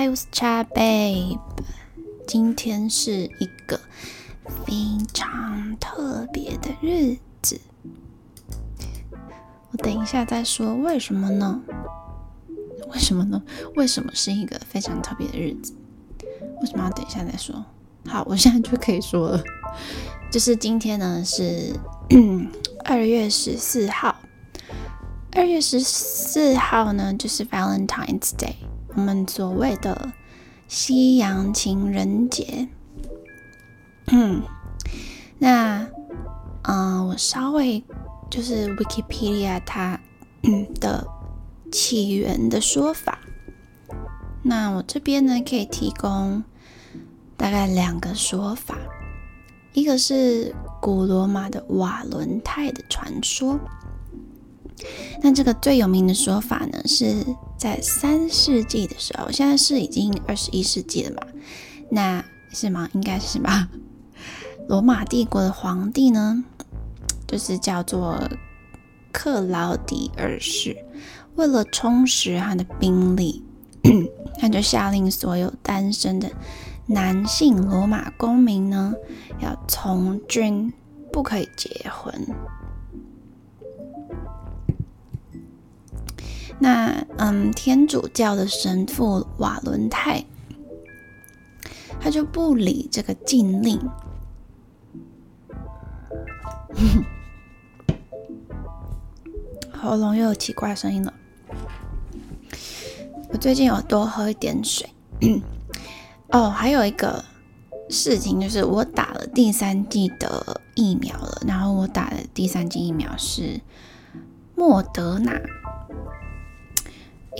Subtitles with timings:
[0.00, 1.38] Hi, was Cha Babe，。
[2.26, 3.78] 今天是一个
[4.64, 4.72] 非
[5.12, 7.60] 常特别的日子。
[9.70, 11.60] 我等一下再说为什么呢？
[12.90, 13.42] 为什么呢？
[13.76, 15.74] 为什么是一个非常特别的日子？
[16.62, 17.62] 为什么要等一下再说？
[18.06, 19.44] 好，我现在就可以说了。
[20.32, 21.78] 就是今天呢是
[22.86, 24.16] 二月十四号。
[25.32, 28.54] 二月十四号呢，就是 Valentine's Day，
[28.94, 30.12] 我们所谓的
[30.68, 32.68] 西洋情人节。
[34.08, 34.42] 嗯，
[35.38, 35.86] 那，
[36.62, 37.82] 嗯，我稍微
[38.28, 40.00] 就是 Wikipedia 它
[40.80, 41.06] 的
[41.70, 43.18] 起源的说法。
[44.42, 46.42] 那我这边呢，可以提供
[47.36, 48.76] 大概两个说法，
[49.74, 53.60] 一个是古罗马的瓦伦泰的传说。
[55.22, 57.24] 那这个最有名的说法呢，是
[57.56, 61.22] 在三世纪的时候，现在是已经二十一世纪了嘛？
[61.90, 62.88] 那是吗？
[62.92, 63.68] 应该是吧。
[64.68, 66.44] 罗马帝国的皇帝呢，
[67.26, 68.28] 就是叫做
[69.12, 70.76] 克劳迪二世，
[71.34, 73.44] 为了充实他的兵力，
[74.38, 76.30] 他就下令所有单身的
[76.86, 78.94] 男性罗马公民呢，
[79.40, 80.72] 要从军，
[81.12, 82.14] 不可以结婚。
[86.60, 90.24] 那嗯，天主教的神父瓦伦泰，
[91.98, 93.80] 他就不理这个禁令。
[99.72, 101.14] 喉咙又有奇怪声音了。
[103.30, 104.86] 我最近有多喝一点水。
[106.28, 107.24] 哦，还有一个
[107.88, 111.40] 事情就是，我打了第三季的疫苗了。
[111.46, 113.60] 然后我打的第三季疫苗是
[114.54, 115.40] 莫德纳。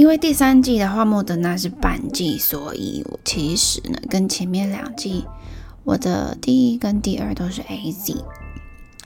[0.01, 5.27] 因为第三季的话，莫德纳是半季，所以我其实呢，跟前面两季，
[5.85, 8.15] 我的第一跟第二都是 A Z，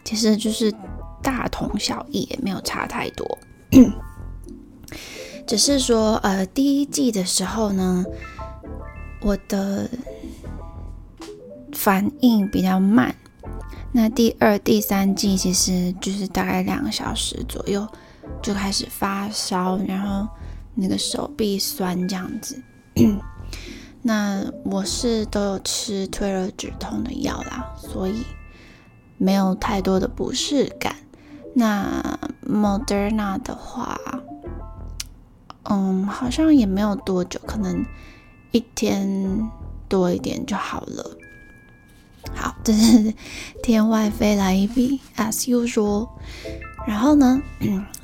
[0.04, 0.72] 其实就是
[1.20, 3.38] 大同小异，也没有差太多。
[5.44, 8.04] 只是说，呃，第一季的时候呢，
[9.20, 9.90] 我的
[11.72, 13.12] 反应比较慢，
[13.90, 17.84] 那第二、第三季其实就是大概两个小时左右
[18.40, 20.28] 就开始发烧，然后。
[20.74, 22.62] 那个手臂酸这样子，
[24.02, 28.24] 那我是都有吃退热止痛的药啦，所以
[29.16, 30.96] 没有太多的不适感。
[31.54, 33.98] 那 Moderna 的话，
[35.62, 37.84] 嗯，好像也没有多久，可能
[38.50, 39.48] 一天
[39.88, 41.16] 多一点就好了。
[42.34, 43.14] 好，这是
[43.62, 46.08] 天外飞来一笔，as usual。
[46.86, 47.40] 然后呢，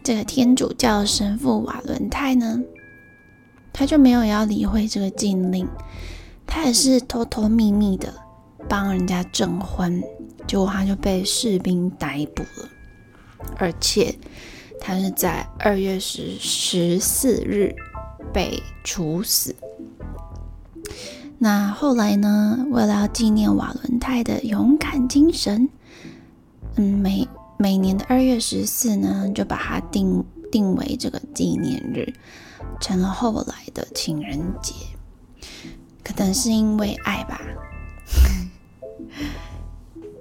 [0.02, 2.62] 这个天主教神父瓦伦泰呢，
[3.72, 5.68] 他就没有要理会这个禁令，
[6.46, 8.12] 他也是偷偷秘密的
[8.68, 10.02] 帮人家证婚，
[10.46, 12.68] 结果他就被士兵逮捕了，
[13.58, 14.14] 而且
[14.80, 17.74] 他是在二月十十四日
[18.32, 19.54] 被处死。
[21.38, 25.68] 那后来呢，为了要纪念瓦伦泰的勇敢精神，
[26.76, 27.28] 嗯，没。
[27.60, 32.14] 每年的二月十四呢，就把它定定为这个纪念日，
[32.80, 34.72] 成了后来的情人节。
[36.02, 37.38] 可能是因为爱吧。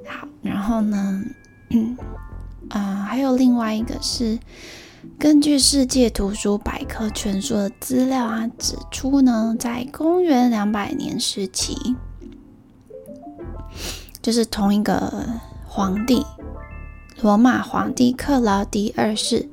[0.06, 1.24] 好，然后呢，
[1.70, 1.98] 嗯
[2.72, 4.38] 啊，还有另外一个是，
[5.18, 11.96] 根据世界图书百科全书的资料啊，指出呢，在公元两百年时期，
[14.22, 15.26] 就是同一个
[15.66, 16.26] 皇帝。
[17.22, 19.50] 罗马皇帝克劳迪二世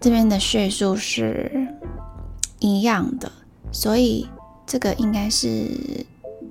[0.00, 1.68] 这边的叙述是
[2.58, 3.30] 一样的，
[3.70, 4.28] 所以
[4.66, 6.04] 这个应该是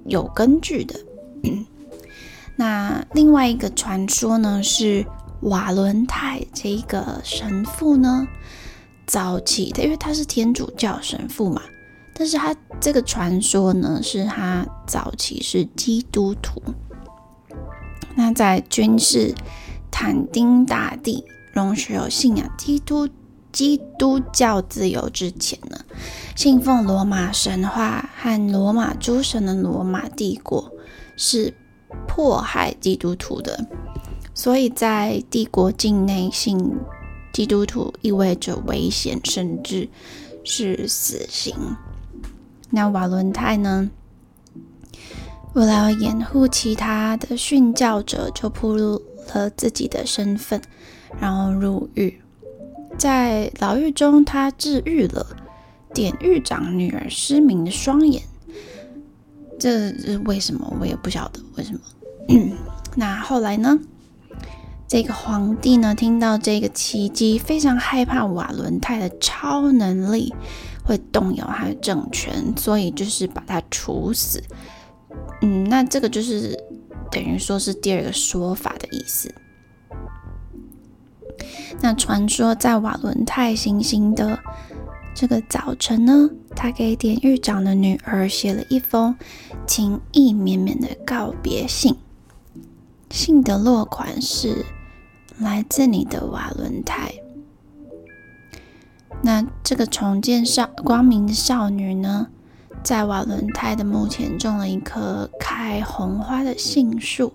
[0.06, 0.96] 有根据的。
[2.56, 5.06] 那另外一个传说呢，是
[5.42, 8.26] 瓦伦泰这一个神父呢，
[9.06, 11.62] 早期的，因为他是天主教神父嘛，
[12.14, 16.62] 但是他这个传说呢，是他早期是基督徒。
[18.16, 19.34] 那在君士
[19.90, 21.24] 坦丁大帝
[21.54, 23.08] 容许有信仰基督
[23.52, 25.78] 基督教自由之前呢，
[26.36, 30.72] 信奉罗马神话和罗马诸神的罗马帝国
[31.18, 31.54] 是
[32.08, 33.68] 迫害基督徒的，
[34.34, 36.78] 所以在帝国境内信
[37.34, 39.90] 基督徒意味着危险，甚至
[40.44, 41.54] 是死刑。
[42.70, 43.90] 那瓦伦泰呢？
[45.54, 49.02] 为了掩护其他的殉教者，就暴露
[49.34, 50.62] 了自己的身份，
[51.20, 52.22] 然后入狱。
[52.98, 55.26] 在牢狱中，他治愈了
[55.94, 58.24] 典狱长女儿失明的双眼。
[59.60, 60.74] 这是为什么？
[60.80, 61.80] 我也不晓得为什么。
[62.96, 63.78] 那后来呢？
[64.88, 70.34] 这个皇帝呢，听到这个奇迹，非常害怕瓦伦泰的超能力
[70.84, 74.44] 会动摇他的政权，所以就是把他处死。
[75.42, 76.58] 嗯，那这个就是
[77.12, 79.34] 等于说是第二个说法的意思。
[81.82, 84.38] 那传说在瓦伦泰行刑的
[85.16, 89.16] 这个早晨呢，他给典狱长的女儿写了一封
[89.66, 91.96] 情意绵绵的告别信。
[93.10, 94.66] 信的落款是
[95.40, 97.14] 来自你的瓦伦泰。
[99.24, 102.28] 那这个重见少光明少女呢，
[102.84, 107.32] 在瓦伦泰的墓前种了一棵开红花的杏树，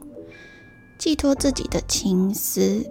[0.99, 2.85] 寄托自己的情思。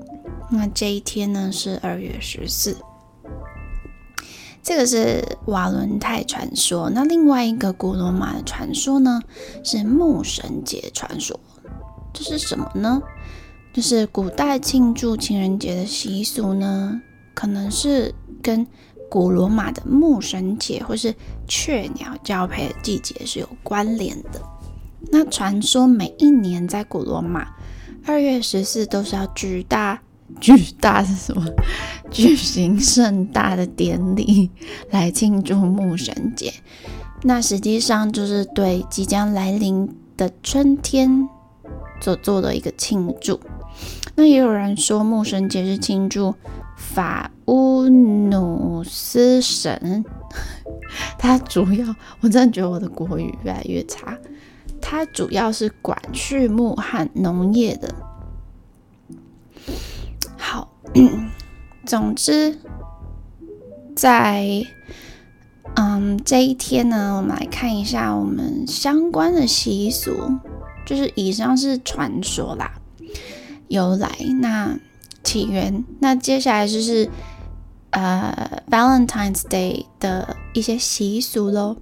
[0.49, 2.77] 那这一天呢是二月十四，
[4.63, 6.89] 这个是瓦伦泰传说。
[6.89, 9.21] 那另外一个古罗马的传说呢
[9.63, 11.39] 是牧神节传说。
[12.13, 13.01] 这是什么呢？
[13.73, 17.01] 就是古代庆祝情人节的习俗呢，
[17.33, 18.65] 可能是跟
[19.15, 21.15] 古罗马的牧神节或是
[21.47, 24.41] 雀鸟交配的季节是有关联的。
[25.09, 27.47] 那传说每一年在古罗马
[28.05, 30.01] 二月十四都是要巨大。
[30.41, 31.45] 巨大是什么？
[32.11, 34.51] 举行盛大的典礼
[34.91, 36.53] 来庆祝牧神节。
[37.23, 41.29] 那实际上就是对即将来临的春天
[42.01, 43.39] 所做的一个庆祝。
[44.15, 46.35] 那也有人说牧神节是庆祝
[46.75, 50.03] 法乌努斯神。
[51.17, 54.17] 他主要，我真的觉得我的国语越来越差。
[54.81, 57.93] 他主要是管畜牧和农业的。
[60.37, 60.71] 好
[61.85, 62.59] 总之，
[63.95, 64.63] 在
[65.75, 70.11] 嗯这一天呢，我们来看一下我们相关的习俗，
[70.85, 72.73] 就是以上是传说啦，
[73.67, 74.77] 由来那
[75.25, 77.09] 起源，那接下来就是
[77.89, 81.75] 呃 Valentine's Day 的一些习俗喽。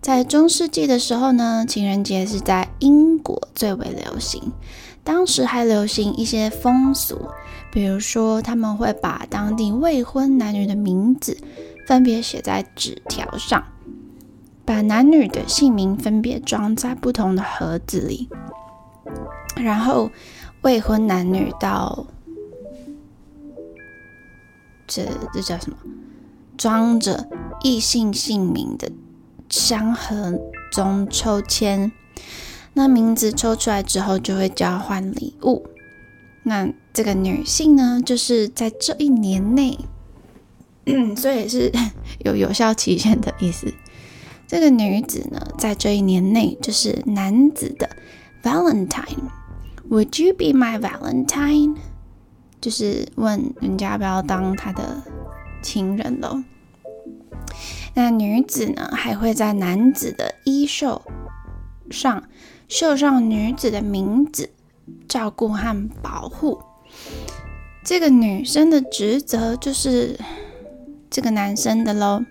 [0.00, 4.52] 在中世纪的时候呢，情人节是在英国最为流行，
[5.04, 7.28] 当时还流行一些风俗。
[7.72, 11.36] 比如说，他们会把当地未婚男女的名字
[11.86, 13.62] 分别写在纸条上，
[14.64, 18.28] 把男女的姓名分别装在不同的盒子里，
[19.56, 20.10] 然后
[20.62, 22.06] 未婚男女到
[24.90, 25.76] 这这叫什么？
[26.58, 27.28] 装着
[27.62, 28.90] 异性姓名的
[29.48, 30.38] 香盒
[30.70, 31.90] 中抽签，
[32.74, 35.64] 那名字抽出来之后就会交换礼物。
[36.42, 39.78] 那这个女性呢，就是在这一年内，
[40.86, 41.72] 嗯 所以是
[42.24, 43.72] 有有效期限的意思。
[44.46, 47.88] 这个女子呢，在这一年内就是男子的
[48.42, 49.30] Valentine。
[49.88, 51.76] Would you be my Valentine？
[52.60, 55.02] 就是问人家要不要当他的
[55.62, 56.42] 情人喽。
[57.94, 61.02] 那女子呢，还会在男子的衣袖
[61.90, 62.24] 上
[62.68, 64.50] 绣上女子的名字。
[65.06, 66.60] 照顾和保护
[67.84, 70.18] 这个女生的职责就是
[71.08, 72.24] 这个男生的喽。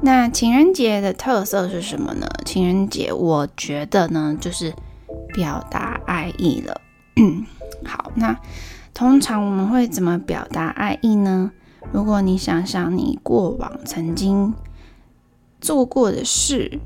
[0.00, 2.28] 那情人节的特色是什么呢？
[2.44, 4.72] 情人节我觉得呢，就是
[5.34, 6.80] 表达爱意了。
[7.84, 8.36] 好，那
[8.96, 11.50] 通常我们会怎么表达爱意呢？
[11.92, 14.54] 如果你想想你过往曾经
[15.60, 16.80] 做过的事，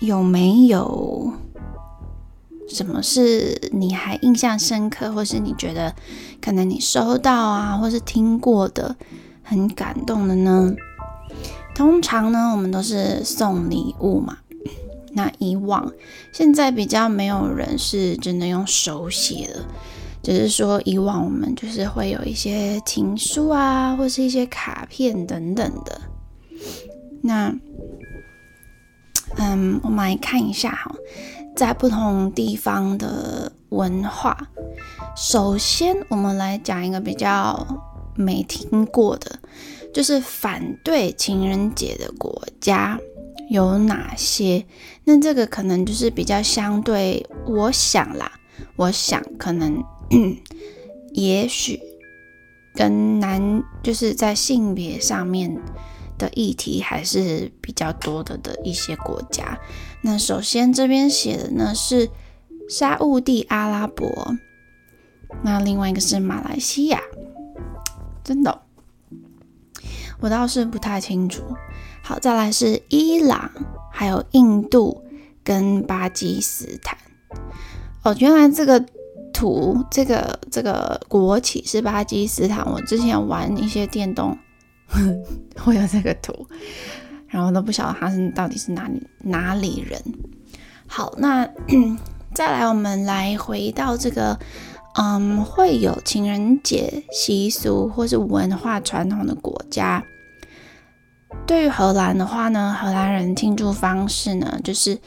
[0.00, 1.32] 有没有？
[2.68, 5.94] 什么是你还印象深刻，或是你觉得
[6.42, 8.96] 可能你收到啊，或是听过的
[9.42, 10.74] 很感动的呢？
[11.74, 14.36] 通常呢，我们都是送礼物嘛。
[15.14, 15.90] 那以往
[16.34, 19.64] 现在比较没有人是真的用手写的，
[20.24, 26.00] 只是说以往我们就是会有一些情书啊，或是一些卡片等等的。
[27.22, 27.54] 那，
[29.36, 30.92] 嗯，我们来看一下哈。
[31.54, 34.36] 在不同地方的文化，
[35.16, 37.64] 首先我们来讲一个比较
[38.16, 39.38] 没听过的，
[39.92, 42.98] 就是反对情人节的国家
[43.50, 44.66] 有哪些？
[45.04, 48.32] 那这个可能就是比较相对，我想啦，
[48.74, 50.36] 我想可能，嗯
[51.14, 51.80] 也许
[52.74, 55.60] 跟男就是在性别上面。
[56.16, 59.58] 的议题还是比较多的的一些国家。
[60.02, 62.08] 那首先这边写的呢是
[62.68, 64.36] 沙乌地阿拉伯，
[65.42, 67.02] 那另外一个是马来西亚。
[68.22, 68.62] 真的，
[70.20, 71.42] 我倒是不太清楚。
[72.04, 73.50] 好，再来是伊朗，
[73.90, 75.04] 还有印度
[75.42, 76.96] 跟巴基斯坦。
[78.04, 78.86] 哦，原来这个
[79.34, 82.64] 图，这个这个国旗是巴基斯坦。
[82.64, 84.38] 我之前玩一些电动
[85.58, 86.46] 会有这个图，
[87.26, 90.00] 然后都不晓得他是到底是哪里哪里人。
[90.86, 91.46] 好，那
[92.32, 94.38] 再来，我们来回到这个，
[94.94, 100.02] 嗯，会有情人节习俗或是文化传统的国家。
[101.46, 104.98] 对于荷兰的话呢，荷兰人庆祝方式呢，就是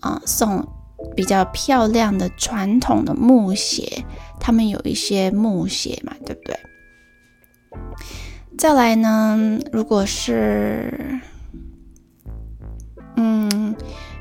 [0.00, 0.66] 啊送
[1.14, 4.04] 比较漂亮的传统的木鞋，
[4.40, 6.58] 他们有一些木鞋嘛，对不对？
[8.58, 11.20] 再来呢，如果是
[13.16, 13.74] 嗯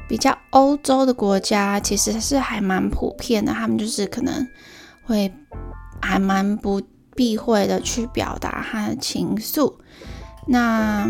[0.08, 4.48] 比较欧洲的国家，其实是还蛮普遍的，他们就是可能
[5.04, 5.34] 会
[6.02, 6.82] 还蛮不
[7.16, 9.74] 避讳的去表达他的情愫。
[10.48, 11.08] 那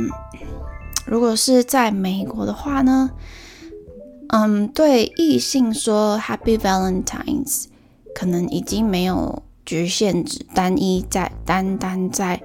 [1.05, 3.12] 如果是在美国的话呢？
[4.29, 7.65] 嗯，对异性说 Happy Valentines，
[8.13, 12.41] 可能已经没有局限只单一在单单在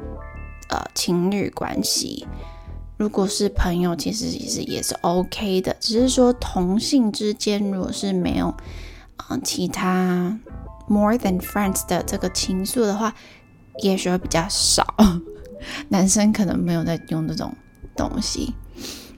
[0.69, 2.27] 呃情侣关系。
[2.97, 8.55] 如果是朋友，其实也是也是 OK 的，只是说同性之间如果是没有
[9.31, 10.39] 嗯其他
[10.87, 13.15] more than friends 的这个情愫的话，
[13.83, 14.87] 也许会比较少。
[15.89, 17.55] 男生可能没有在用这种
[17.97, 18.55] 东西。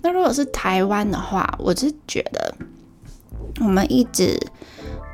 [0.02, 2.54] 那如果是台湾的话，我是觉得
[3.60, 4.38] 我们一直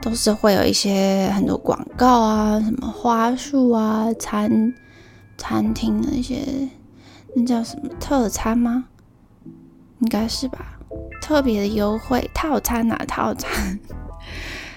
[0.01, 4.73] 都是会有一些很多广告啊，什么花束啊，餐
[5.37, 6.69] 餐厅的一些
[7.35, 8.87] 那叫什么特餐吗？
[10.01, 10.79] 应该是吧，
[11.21, 13.79] 特别的优惠套餐啊，套餐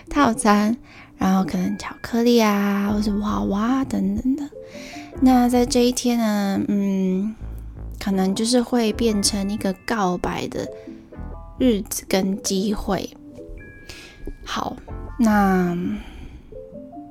[0.10, 0.76] 套餐，
[1.18, 4.50] 然后可能巧克力啊，或者娃娃等等的。
[5.22, 7.36] 那在这一天呢，嗯，
[8.02, 10.68] 可能就是会变成一个告白的
[11.60, 13.08] 日子跟机会。
[14.44, 14.76] 好，
[15.20, 15.78] 那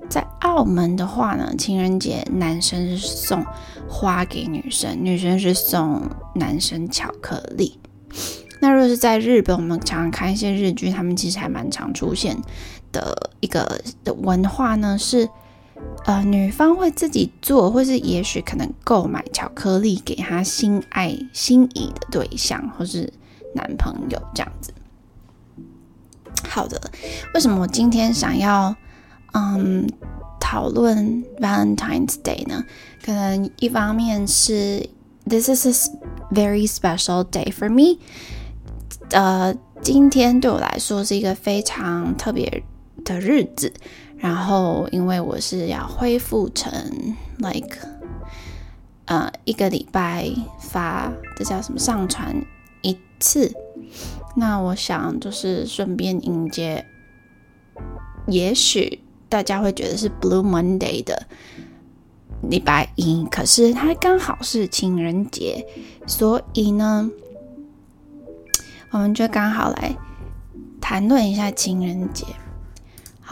[0.09, 3.47] 在澳门的话呢，情人节男生是送
[3.89, 6.03] 花给女生，女生是送
[6.35, 7.79] 男生巧克力。
[8.61, 12.37] 那如果是在日本，我们常常看一些日剧，他们其实还蛮常出现
[12.91, 15.29] 的一个的文化呢，是。
[16.07, 23.13] 呃，女方会自己做，或是也许可能购买巧克力给她心爱心仪的对象，或是
[23.55, 24.73] 男朋友这样子。
[26.49, 26.81] 好的，
[27.35, 28.75] 为什么我今天想要
[29.35, 29.87] 嗯
[30.41, 32.65] 讨论 Valentine's Day 呢？
[33.05, 34.89] 可能一方面是
[35.27, 35.73] This is a
[36.35, 38.01] very special day for me。
[39.11, 42.65] 呃，今天对我来说是一个非常特别
[43.05, 43.73] 的日子。
[44.21, 46.71] 然后，因为我是要恢复成
[47.39, 47.79] like，
[49.07, 51.79] 呃，一个礼拜发，这叫什么？
[51.79, 52.37] 上传
[52.83, 53.51] 一次。
[54.37, 56.85] 那我想就是顺便迎接，
[58.27, 59.01] 也许
[59.31, 61.27] 大家会觉得是 Blue Monday 的
[62.43, 65.67] 礼拜一，可是它刚好是情人节，
[66.07, 67.11] 所以呢，
[68.91, 69.97] 我们就刚好来
[70.79, 72.27] 谈论一下情人节。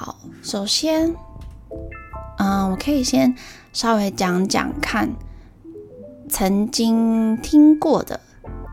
[0.00, 1.17] 好，首先，
[2.38, 3.35] 嗯，我可以先
[3.73, 5.11] 稍微讲讲看，
[6.31, 8.21] 曾经听过的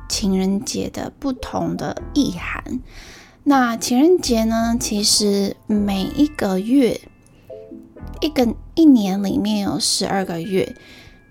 [0.07, 2.79] 情人节的不同的意涵。
[3.43, 7.01] 那情人节呢，其实每一个月，
[8.21, 10.75] 一个一年里面有十二个月，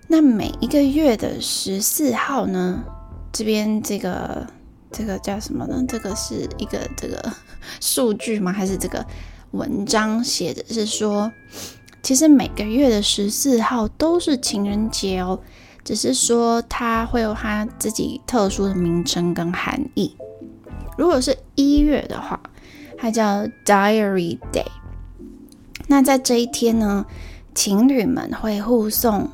[0.09, 2.83] 那每一个月的十四号呢，
[3.31, 4.45] 这边这个
[4.91, 5.85] 这个叫什么呢？
[5.87, 7.31] 这个是一个这个
[7.79, 8.51] 数据吗？
[8.51, 9.05] 还是这个？
[9.55, 11.31] 文章写的是说，
[12.03, 15.39] 其实每个月的十四号都是情人节哦，
[15.83, 20.15] 只是说它会有它自己特殊的名称跟含义。
[20.97, 22.39] 如果是一月的话，
[22.97, 24.65] 它叫 Diary Day。
[25.87, 27.05] 那在这一天呢，
[27.53, 29.29] 情侣们会互送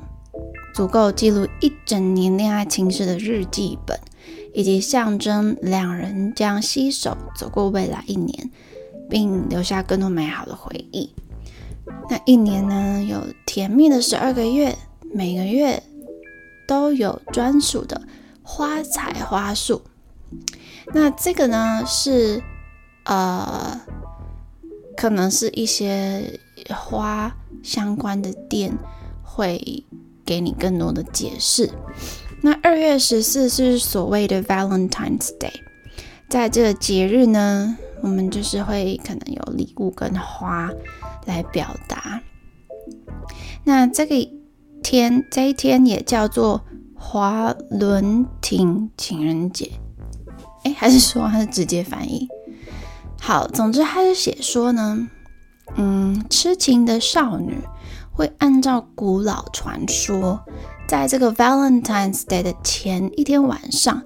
[0.74, 4.00] 足够记录一整年恋爱情事的日记本，
[4.54, 8.50] 以及象征两人将携手走过未来一年。
[9.12, 11.14] 并留下更多美好的回忆。
[12.10, 14.78] 那一年呢，有甜蜜的十二个月，
[15.14, 15.84] 每个月
[16.66, 18.02] 都有专属的
[18.42, 19.82] 花彩花束。
[20.94, 22.42] 那这个呢，是
[23.04, 23.82] 呃，
[24.96, 26.40] 可能是一些
[26.70, 28.72] 花相关的店
[29.22, 29.84] 会
[30.26, 31.70] 给你更多的解释。
[32.42, 35.52] 那二月十四是所谓的 Valentine's Day，
[36.30, 37.78] 在这个节日呢。
[38.02, 40.70] 我们就是会可能有礼物跟花
[41.26, 42.22] 来表达。
[43.64, 44.16] 那这个
[44.84, 46.62] 天这一天也叫做
[46.96, 49.72] 华伦廷情人节。
[50.64, 52.28] 哎，还是说他是直接翻译？
[53.20, 55.08] 好，总之他是写说呢，
[55.76, 57.58] 嗯，痴情的少女
[58.12, 60.40] 会按照古老传说，
[60.88, 64.04] 在这个 Valentine's Day 的前一天晚上，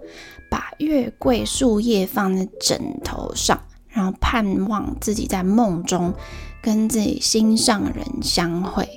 [0.50, 3.60] 把月桂树叶放在枕头上，
[3.96, 6.14] 然后盼望自己在梦中
[6.62, 8.88] 跟自己心上人相会。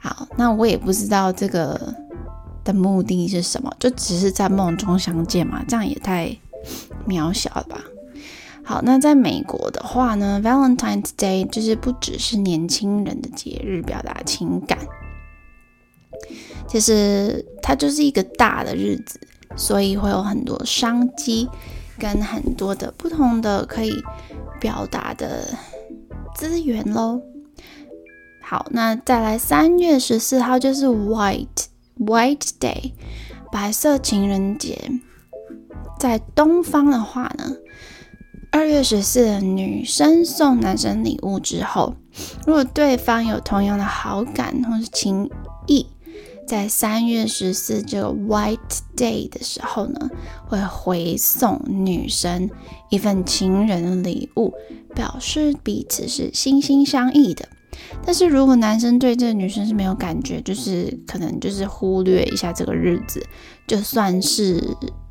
[0.00, 1.94] 好，那我也不知道这个
[2.64, 6.34] 的目的是什么，就只是在梦中相见嘛，这样也太
[7.06, 7.78] 渺小了吧。
[8.64, 14.78] 好，那在美国的话呢，Valentine's Day 就是不只是年轻人的节日，表达情感，
[16.66, 19.20] 其实它就是一个大的日子，
[19.54, 21.46] 所以会有很多商机
[21.98, 24.02] 跟很多的不同的可以
[24.60, 25.56] 表达的
[26.34, 27.20] 资源喽。
[28.42, 31.66] 好，那再来三月十四号就是 White
[31.98, 32.92] White Day，
[33.50, 34.90] 白色情人节。
[35.98, 37.56] 在东方的话呢，
[38.50, 41.94] 二月十四，女生送男生礼物之后，
[42.46, 45.30] 如果对方有同样的好感或是情
[45.66, 45.86] 谊，
[46.46, 48.58] 在三月十四这个 White
[48.96, 50.10] Day 的时候呢，
[50.46, 52.50] 会回送女生
[52.90, 54.52] 一份情人礼物，
[54.94, 57.48] 表示彼此是心心相印的。
[58.04, 63.24] 但是如果男生对这个女生是没有感觉，就是可能就是忽略一下这个日子，
[63.66, 64.62] 就算是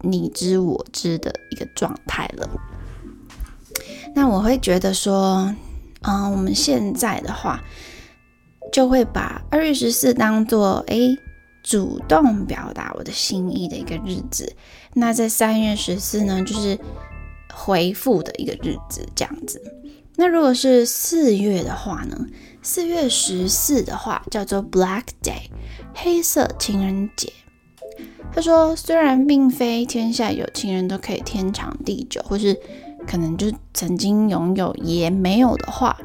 [0.01, 2.49] 你知我知的一个状态了。
[4.15, 5.53] 那我会觉得说，
[6.03, 7.61] 嗯，我们现在的话，
[8.73, 11.15] 就会把二月十四当做诶
[11.61, 14.51] 主动表达我的心意的一个日子。
[14.95, 16.77] 那在三月十四呢，就是
[17.53, 19.61] 回复的一个日子，这样子。
[20.15, 22.25] 那如果是四月的话呢？
[22.63, 25.49] 四月十四的话叫做 Black Day，
[25.93, 27.31] 黑色情人节。
[28.33, 32.57] 他说，虽然并非天下有情人都可以天长地久，或是
[33.05, 35.95] 可能就曾经拥有也没有的话，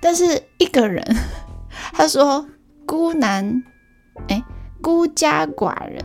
[0.00, 1.04] 但是一个人，
[1.92, 2.48] 他说
[2.86, 3.62] 孤男，
[4.28, 4.42] 哎，
[4.80, 6.02] 孤家寡人，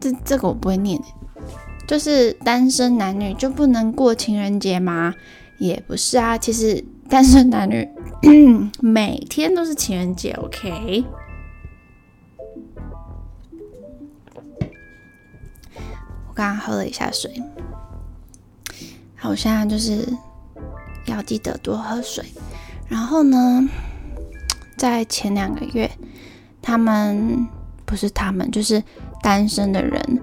[0.00, 1.00] 这这个我不会念，
[1.86, 5.14] 就是单身男女就不能过情人节吗？
[5.58, 7.86] 也不是啊，其实单身男女
[8.80, 11.04] 每天都是情人节，OK？
[16.28, 17.30] 我刚刚喝了一下水，
[19.16, 20.08] 好，我现在就是
[21.06, 22.24] 要记得多喝水。
[22.88, 23.68] 然后呢，
[24.80, 25.90] 在前两个月，
[26.62, 27.46] 他们
[27.84, 28.82] 不是他们，就是
[29.20, 30.18] 单身的人。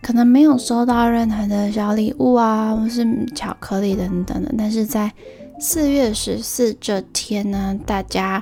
[0.00, 5.12] 可能没有收到任何的小礼物啊，或是巧克力等等的，但是在
[5.58, 8.40] 四月十四这天呢，大家，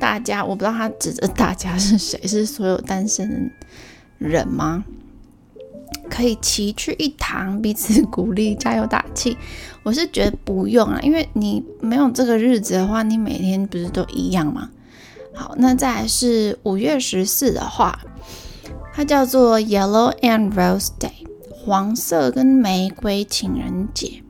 [0.00, 3.50] 大家，我不知道他指的大家是谁，是所有单身
[4.16, 4.82] 人吗？
[6.10, 9.36] 可以齐聚一堂，彼此鼓励，加油打气。
[9.84, 14.70] 我是觉得不用啊，因为你没有这个日子的话，你每天不是都一样吗？
[15.34, 17.98] 好，那再来是五月十四的话。
[18.92, 24.24] 它叫做 Yellow and Rose Day，黄色跟玫瑰情人节。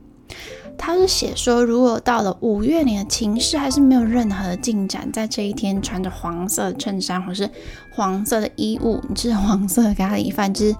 [0.77, 7.49] 它是写说，如果到了五月，你的情势还是没有任何进展，在这一天穿着黄色衬衫或是
[7.91, 10.75] 黄色的衣物，你吃黄色的咖喱饭，就是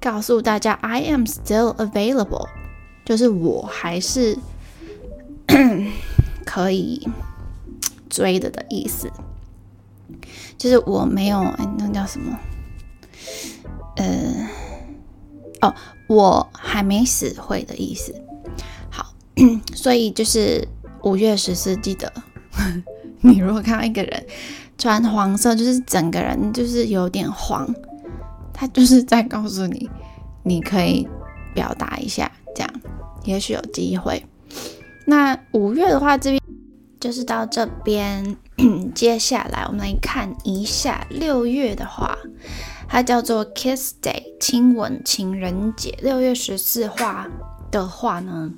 [0.00, 2.48] 告诉大家 I am still available，
[3.04, 4.38] 就是我还是
[6.44, 7.08] 可以
[8.08, 9.10] 追的的意思。
[10.56, 12.38] 就是我没有，哎，那叫什么？
[13.96, 14.48] 呃，
[15.60, 15.74] 哦，
[16.08, 18.14] 我还没死会的意思。
[18.90, 19.14] 好，
[19.74, 20.66] 所以就是
[21.02, 22.12] 五月十四，记得
[23.22, 24.26] 你如果看到一个人
[24.76, 27.72] 穿黄色，就是整个人就是有点黄，
[28.58, 29.88] 他就是在告诉你，
[30.42, 31.08] 你可以
[31.54, 32.70] 表达一下，这样
[33.22, 34.26] 也许有机会。
[35.06, 36.42] 那五月的话，这边
[36.98, 38.36] 就是到这边，
[38.96, 42.18] 接下来我们来看一下六月的话。
[42.88, 45.96] 它叫做 Kiss Day，亲吻情人节。
[46.02, 47.26] 六月十四号
[47.70, 48.50] 的话呢，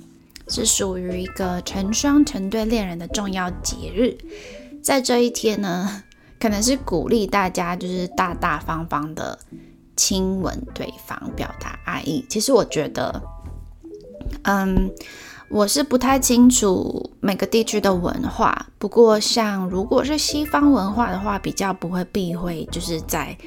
[0.47, 4.17] 是属于一个成双成对恋人的重要节日。
[4.81, 6.03] 在这一天呢，
[6.39, 9.37] 可能是鼓励大家就是大大方方的
[10.01, 12.25] 亲吻对方，表达爱意。
[12.27, 13.21] 其实我觉得，
[14.41, 14.89] 嗯，
[15.49, 18.65] 我是不太清楚每个地区的文化。
[18.79, 23.37] 不过，像如果是西方文化的话，比较不会避讳，就是在。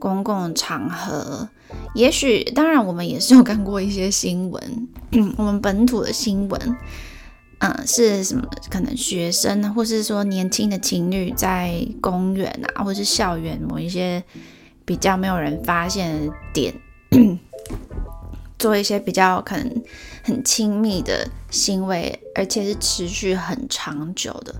[0.00, 1.48] 公共场合，
[1.94, 4.88] 也许当然，我们也是有看过一些新闻，
[5.38, 6.76] 我们本土的新闻，
[7.60, 8.44] 嗯，是什么？
[8.68, 14.22] 可能学生，或是说年轻的情侣在公园啊，或是校园某一些
[14.84, 16.74] 比较没有人发现的点，
[18.58, 19.82] 做一些比较可能
[20.22, 24.54] 很亲密的行为，而且是持续很长久的。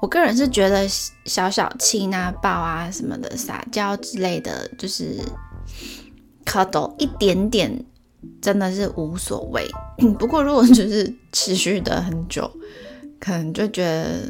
[0.00, 0.86] 我个人是觉得
[1.24, 5.16] 小小亲啊、抱啊什么的、撒娇之类的，就是
[6.44, 7.84] cuddle 一点点，
[8.40, 9.68] 真的是无所谓。
[10.18, 12.50] 不过如果就是持续的很久，
[13.20, 14.28] 可能就觉得，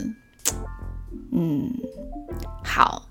[1.33, 1.73] 嗯，
[2.63, 3.09] 好。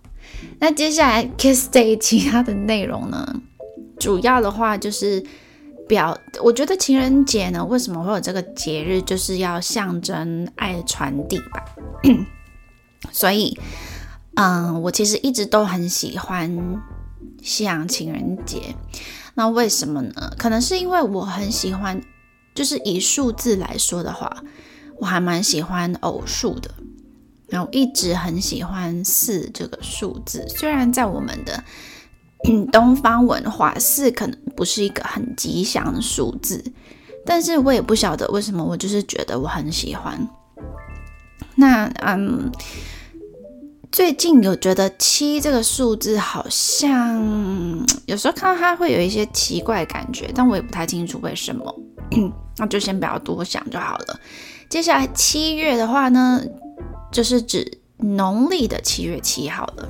[0.59, 3.41] 那接下来 Kiss Day 其他的内容呢？
[3.99, 5.23] 主要的话就是
[5.87, 11.63] 表，我觉得情人节呢，为什么会有这个节日，就是要象征爱的传递吧。
[13.11, 13.57] 所以，
[14.35, 16.81] 嗯，我其实一直都很喜欢
[17.41, 18.75] 西洋情人节。
[19.33, 20.33] 那为什么呢？
[20.37, 22.01] 可能是因为我很喜欢，
[22.53, 24.43] 就是以数字来说的话，
[24.99, 26.69] 我还蛮喜欢偶数的。
[27.51, 31.63] 然后一直很喜欢四这个数字，虽然在我们的
[32.71, 36.63] 东方文化，四可能不是一个很吉祥的数字，
[37.23, 40.27] 但是我也不晓得为什么，我就是觉得我很喜欢。
[41.55, 42.51] 那嗯。
[43.91, 47.21] 最近有觉得七这个数字好像
[48.05, 51.75] 有时候看到它会有一些奇怪感觉，但我也不太清楚为什么，
[52.55, 54.17] 那就先不要多想就好了。
[54.69, 56.41] 接下来七月的话呢，
[57.11, 59.89] 就是指农历的七月七号了。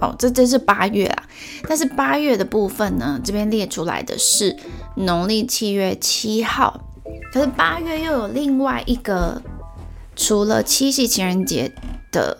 [0.00, 1.28] 哦，这这是八月啊，
[1.68, 4.56] 但是八月的部分呢，这边列出来的是
[4.96, 6.80] 农历七月七号，
[7.32, 9.42] 可是八月又有另外一个，
[10.14, 11.72] 除了七夕情人节。
[12.10, 12.38] 的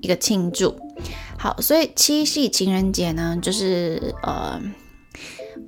[0.00, 0.74] 一个庆祝，
[1.38, 4.58] 好，所以七夕情人节呢，就是呃，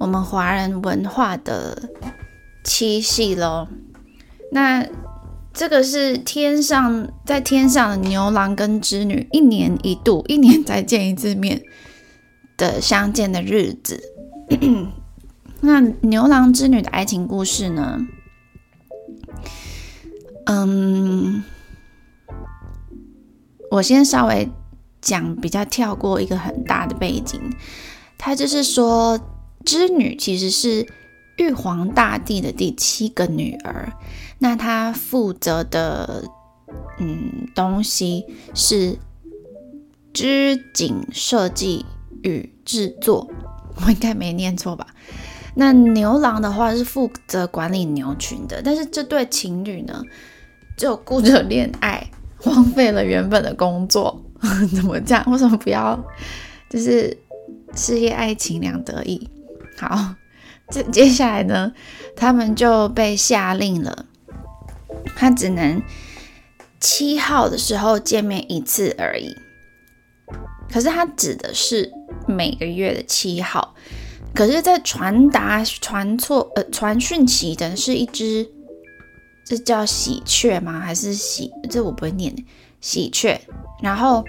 [0.01, 1.91] 我们华人文化的
[2.65, 3.69] 七夕喽。
[4.51, 4.83] 那
[5.53, 11.63] 这个是天上在天上的牛郎跟织女一年一度，一年才见一次面
[12.57, 14.03] 的相见的日子。
[15.61, 17.99] 那牛郎织女的爱情故事呢？
[20.47, 21.45] 嗯。
[23.71, 24.47] 我先稍微
[25.01, 27.41] 讲比较跳过一个很大的背景，
[28.19, 29.19] 他就是说
[29.65, 30.87] 织女其实是
[31.39, 33.91] 玉皇大帝的第七个女儿，
[34.43, 36.25] 那他负责的
[36.99, 38.25] 嗯东西
[38.57, 38.99] 是
[40.13, 41.87] 织锦设计
[42.25, 43.31] 与制作，
[43.87, 44.85] 我应该没念错吧？
[45.55, 50.03] 那牛郎的话是负责管理牛群的，但是这对情侣呢
[50.77, 52.11] 就顾着恋爱。
[52.39, 54.21] 荒废了原本的工作，
[54.75, 55.25] 怎么这样？
[55.31, 55.97] 为什么不要？
[56.69, 57.17] 就是
[57.77, 59.31] 事业爱情两得意。
[59.79, 60.17] 好，
[60.69, 61.73] 这接下来呢，
[62.17, 64.07] 他们就被下令了，
[65.17, 65.83] 他只能
[66.81, 69.37] 七号的时候见面一次而已。
[70.71, 71.93] 可是他指的是
[72.27, 73.75] 每个月的七号，
[74.35, 78.49] 可是，在传达传错呃传讯息的是一只。
[79.45, 80.81] 这叫喜鹊吗？
[80.81, 81.51] 还是喜？
[81.69, 82.35] 这我不会念。
[82.81, 83.41] 喜鹊。
[83.83, 84.25] 然后，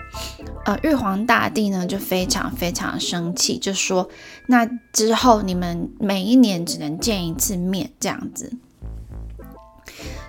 [0.66, 4.10] 呃，玉皇大帝呢就非常非常生气，就说
[4.50, 8.52] ：“那之后你们每一年只能见一次面，这样子。”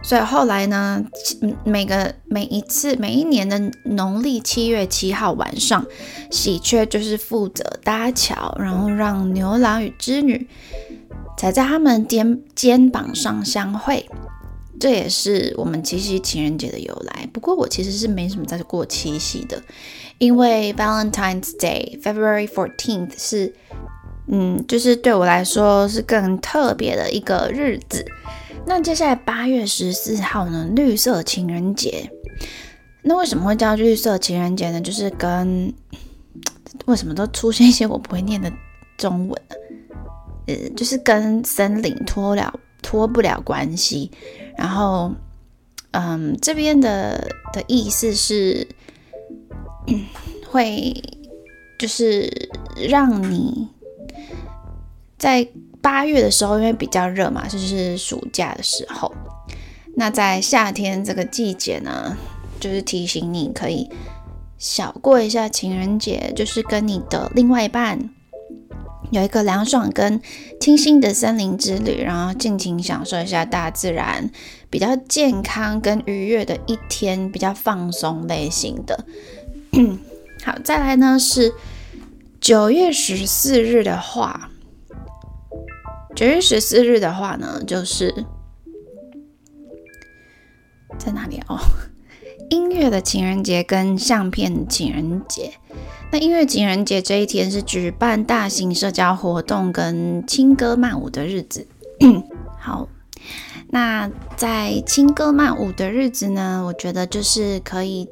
[0.03, 1.03] 所以后来呢，
[1.65, 5.87] 每个每一次每一年的农历七月七号晚上，
[6.31, 10.47] 喜鹊就是负责搭桥，然后让牛郎与织女
[11.39, 14.07] 踩在他们肩肩膀上相会。
[14.79, 17.27] 这也是我们七夕情人节的由来。
[17.33, 19.63] 不过我其实是没什么在过七夕的，
[20.19, 23.55] 因为 Valentine's Day February fourteenth 是，
[24.29, 28.05] 嗯，就是对我来说是更特别的一个日子。
[28.67, 32.11] 那接下来八月十四号呢，绿色情人节。
[33.03, 34.81] 那为什么会叫绿色情人节呢？
[34.81, 35.73] 就是跟
[36.87, 38.51] 为什么都出现一些我不会念的
[38.97, 39.57] 中文呢？
[40.47, 44.11] 呃，就是跟森林脱了脱不了关系。
[44.57, 45.13] 然后，
[45.93, 48.67] 嗯，这边的的意思是，
[50.49, 50.95] 会
[51.79, 52.31] 就是
[52.77, 53.69] 让你
[55.19, 55.47] 在
[55.85, 59.15] 八月的时候，因为比较热嘛，就是暑假的时候。
[59.97, 62.17] 那在夏天这个季节呢，
[62.59, 63.91] 就是提醒你可以
[64.57, 68.09] 小过一下情人节，就是跟你的另外一半。
[69.11, 70.21] 有一个凉爽跟
[70.59, 74.31] 清新的森林之旅，然后尽情享受一下大自然，
[74.71, 79.05] 比较健康跟愉悦的一天，比较放松类型的。
[80.43, 81.53] 好，再来呢是
[82.41, 84.51] 九月十四日的话，
[86.15, 88.15] 九月十四日的话呢，就是
[90.97, 91.59] 在哪里哦？
[92.51, 95.55] 音乐的情人节跟相片情人节。
[96.13, 101.67] 那音乐情人节这一天是举办大型社交活动跟轻歌曼舞的日子，
[102.61, 102.89] 好，
[103.71, 108.09] 那在轻歌曼舞的日子呢，我觉得就是可以，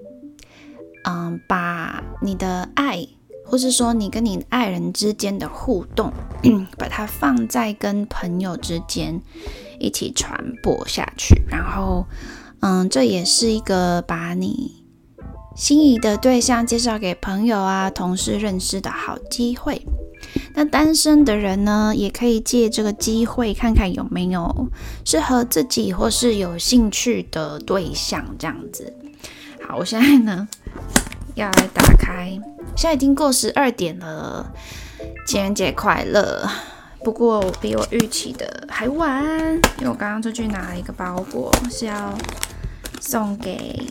[1.04, 3.06] 嗯，把你的爱，
[3.44, 6.12] 或是说你跟你爱人之间的互动，
[6.78, 9.20] 把它放在跟朋友之间
[9.78, 12.06] 一起传播下去，然后，
[12.60, 14.82] 嗯，这也是一个把你。
[15.54, 19.82] 心仪的对象介绍给朋友啊、同事认识的好机会。
[20.54, 24.68] 那单身的人呢，也可以借这个机会看看有没有
[25.04, 28.90] 适合自己或是有兴趣的对象，这样子。
[29.68, 30.48] 好，我现在呢
[31.34, 32.38] 要来打开，
[32.76, 34.52] 现在已经过十二点了，
[35.26, 36.48] 情人节快乐！
[37.04, 39.24] 不过比我预期的还晚，
[39.78, 42.16] 因为我刚刚出去拿了一个包裹，是要
[43.00, 43.84] 送给。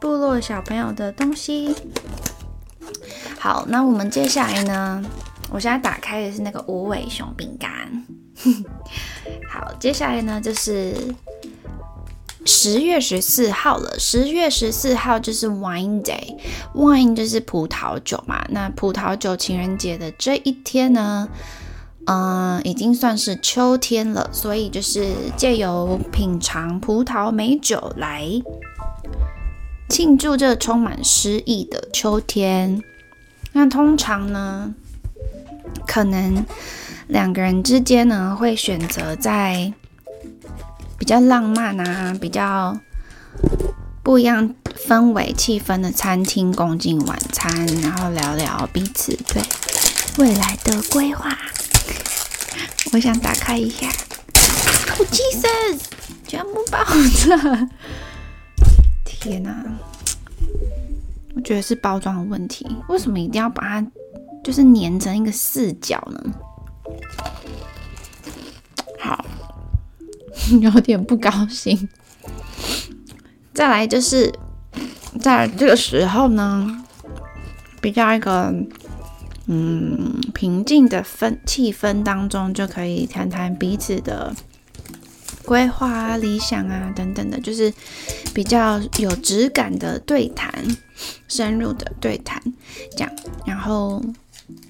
[0.00, 1.74] 部落小朋友的东西。
[3.38, 5.04] 好，那我们接下来呢？
[5.50, 7.70] 我现在打开的是那个无尾熊饼干。
[9.50, 10.94] 好，接下来呢就是
[12.48, 13.98] 十月十四号了。
[13.98, 18.42] 十月十四号就是 Wine Day，Wine 就是葡萄酒嘛。
[18.48, 21.28] 那葡萄酒情人节的这一天呢，
[22.06, 28.26] 嗯，已经算是秋天了，所以就是借由品尝葡萄美酒来。
[29.90, 32.82] 庆祝这充满诗意的秋天。
[33.52, 34.74] 那通常呢，
[35.86, 36.46] 可能
[37.08, 39.72] 两个人之间呢会选择在
[40.98, 42.76] 比较浪漫啊、比较
[44.02, 44.54] 不一样
[44.86, 49.42] 氛围气氛的餐厅共进晚餐，然后聊聊彼此对
[50.18, 51.36] 未来的规划。
[52.92, 55.80] 我想打开一下，哦，Jesus，
[56.26, 57.68] 全部爆炸！
[59.04, 59.54] 天哪，
[61.34, 62.66] 我觉得是包装的问题。
[62.88, 63.86] 为什么一定要把它
[64.42, 66.32] 就是粘成一个四角呢？
[68.98, 69.22] 好，
[70.60, 71.88] 有点不高兴。
[73.52, 74.32] 再来就是
[75.20, 76.84] 在这个时候呢，
[77.80, 78.54] 比较一个
[79.46, 84.34] 嗯平静的氛气氛当中，就可以谈谈彼此的。
[85.44, 87.72] 规划啊、理想啊等等的，就是
[88.34, 90.52] 比较有质感的对谈，
[91.26, 92.38] 深入的对谈，
[92.94, 93.10] 这样。
[93.46, 94.04] 然后，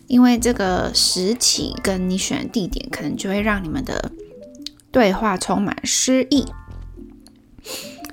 [0.07, 4.13] 因为这个时期跟你选的地点，可能就会让你们的
[4.91, 6.47] 对话充满诗意，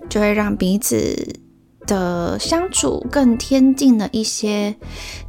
[0.09, 1.39] 就会让彼此
[1.87, 4.75] 的相处更贴近了一些，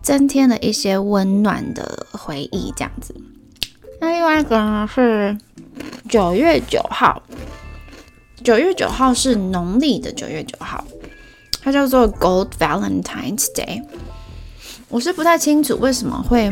[0.03, 3.15] 增添了一些温暖的回忆，这样子。
[4.01, 5.37] 那另外一个呢是。
[6.09, 7.21] 九月九号，
[8.43, 10.83] 九月九号是农历的九月九号，
[11.61, 13.83] 它叫做 Gold Valentine's Day。
[14.89, 16.51] 我是不太清楚为什么会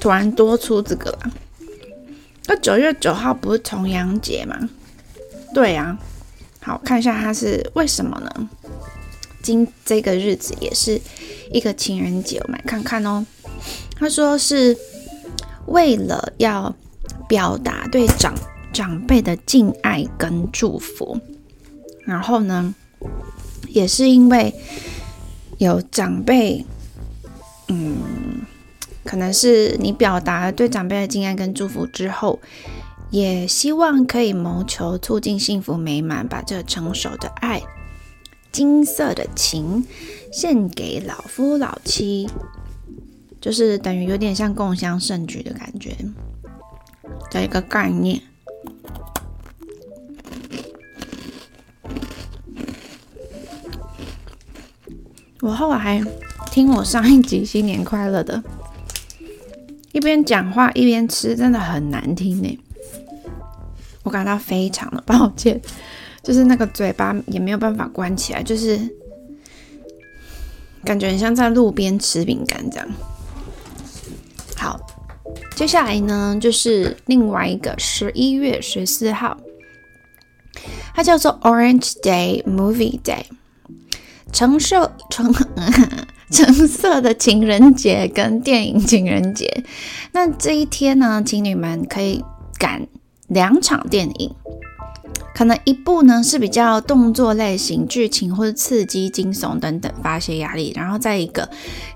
[0.00, 1.16] 突然多出这个。
[2.48, 4.68] 那九月九号不是重阳节吗？
[5.54, 5.96] 对呀，
[6.60, 8.48] 好看一下它是为什么呢？
[9.40, 11.00] 今这个日子也是
[11.52, 13.24] 一个情人节，我们来看看哦。
[13.96, 14.76] 他说是
[15.66, 16.74] 为了要。
[17.28, 18.34] 表达对长
[18.72, 21.20] 长辈的敬爱跟祝福，
[22.06, 22.74] 然后呢，
[23.68, 24.54] 也是因为
[25.58, 26.64] 有长辈，
[27.68, 28.37] 嗯，
[29.08, 32.38] 可能是你表达对长辈的敬爱跟祝福之后，
[33.08, 37.62] 也希望可以谋求促进幸福美满，把这成熟的爱、
[38.52, 39.86] 金色的情
[40.30, 42.28] 献给老夫老妻，
[43.40, 45.96] 就是等于有点像共襄盛举的感觉。
[47.30, 48.20] 的一个概念。
[55.40, 56.04] 我后来还
[56.50, 58.42] 听我上一集新年快乐的，
[59.92, 62.58] 一边讲话一边吃，真的很难听呢。
[64.02, 65.60] 我感到非常的抱歉，
[66.22, 68.78] 就是那个嘴巴也没有办法关起来，就是
[70.84, 72.88] 感觉很像在路边吃饼干这样。
[74.56, 74.80] 好。
[75.54, 79.36] 接下来呢，就是另外一个十一月十四号，
[80.94, 83.24] 它叫做 Orange Day Movie Day，
[84.32, 85.34] 橙色橙
[86.32, 89.64] 橙色的情人节跟电影情人节。
[90.12, 92.22] 那这一天呢，情侣们可以
[92.58, 92.86] 赶
[93.28, 94.34] 两场电影，
[95.34, 101.48] 可能一部呢是比较动作类型、剧情或者刺激、惊悚等等发泄压力，然后再一个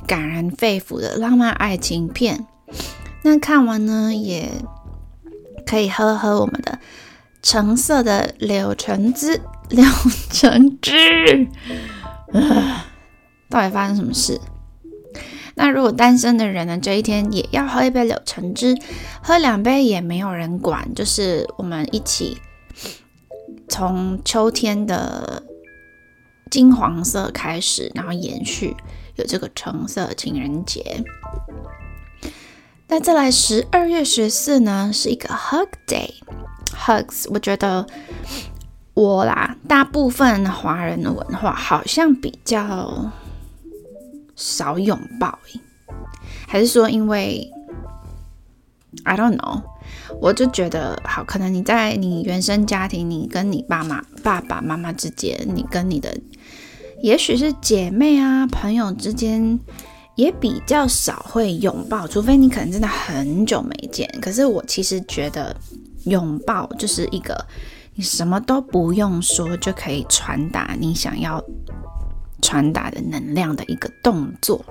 [0.07, 2.47] 感人肺腑的浪漫爱情片。
[3.23, 4.49] 那看完呢，也
[5.66, 6.79] 可以喝喝我们的
[7.42, 9.40] 橙色的柳橙汁。
[9.68, 9.85] 柳
[10.31, 11.49] 橙汁，
[13.53, 14.41] 到底发生什么事？
[15.57, 18.75] 那如果单身的人呢，这一天也要喝一杯柳橙汁，
[19.23, 22.38] 喝两杯也没有人管，就是我们一起
[23.69, 25.43] 从秋天的
[26.51, 28.75] 金黄色开始，然后延续
[29.17, 31.05] 有这个橙色情人节。
[32.88, 37.87] 那再来十二月十四呢，是一个 Hug Day，Hugs，我觉得。
[38.95, 43.11] 我啦，大部分华人的文化好像比较
[44.43, 45.39] 少拥抱，
[46.49, 47.49] 还是说因为
[49.05, 49.63] I don't know，
[50.21, 56.13] 我就觉得好，可能你在你原生家庭，你跟你爸妈、爸爸妈妈之间，你跟你的
[57.03, 59.61] 也许是姐妹啊、朋友之间，
[60.17, 64.13] 也比较少会拥抱，除非你可能真的很久没见。
[64.21, 65.57] 可是我其实觉得
[66.07, 67.47] 拥抱就是一个。
[67.95, 71.39] 你什么都不用说，就可以传达你想要
[72.43, 74.63] 传达的能量的一个动作。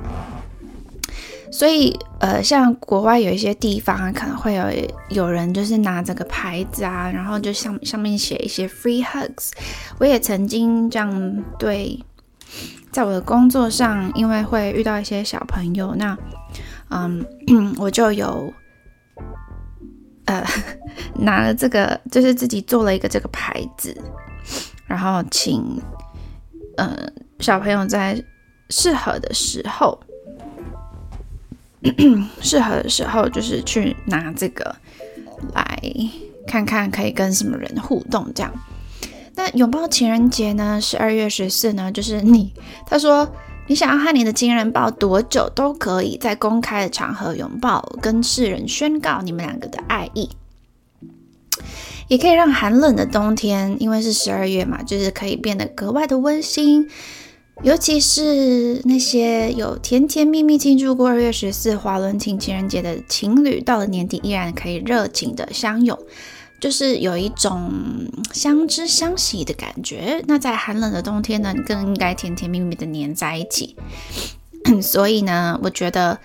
[1.51, 4.65] 所以，呃，像国外有一些地方啊，可能会有
[5.09, 9.51] 有人就是拿这个牌子啊，然后就上上面写一些 free hugs。
[9.97, 11.99] 我也曾经这样对，
[12.91, 16.17] 在我的工作上，因为会遇到一些小朋友，那
[16.89, 17.25] 嗯，
[17.79, 18.53] 我就有。
[20.25, 20.45] 呃，
[21.19, 23.93] 拿了这个，就是自己做了一个这个牌子，
[24.85, 25.81] 然后请
[26.77, 26.95] 呃
[27.41, 28.23] 小朋友在
[28.69, 29.99] 适合的时候，
[32.41, 34.75] 适合的时候就是去拿这个
[35.53, 35.81] 来
[36.47, 38.31] 看看可以跟什么人互动。
[38.33, 38.53] 这样，
[39.35, 40.79] 那拥抱情人节呢？
[40.79, 41.91] 十二月十四呢？
[41.91, 42.53] 就是你，
[42.85, 43.29] 他说。
[43.67, 50.29] 你想要和你的亲人抱多久都可以，在公开的场合拥抱，跟世人宣告你们两个的爱意，
[52.09, 56.89] 也可以让寒冷的冬天，因为是十二月嘛，就是可以变得格外的温馨。
[57.63, 65.97] 尤其是那些有甜甜蜜蜜庆祝过二月十四华伦庆情人节的情侣，到了年底依然可以热情的相拥。
[66.59, 67.71] 就是有一种
[68.33, 70.23] 相知相惜的感觉。
[70.27, 73.75] 那在寒冷的冬天呢，你更应该甜甜蜜蜜的黏在一起。
[74.79, 76.19] 所以呢，我觉得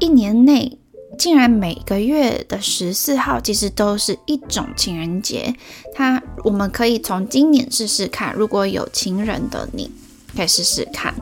[0.00, 0.78] 一年内
[1.16, 5.54] 竟然每个月的十四号其实都是一种情人节。
[5.94, 9.88] 它我们可以从今年试试看，如果有情人的你
[10.36, 11.14] 可以试试看。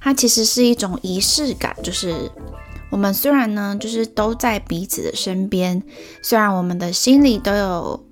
[0.00, 2.30] 它其实是一种仪式感，就是。
[2.92, 5.80] 我们虽然呢，就是都在彼此的身边，
[6.24, 8.04] 虽然我们的心里都有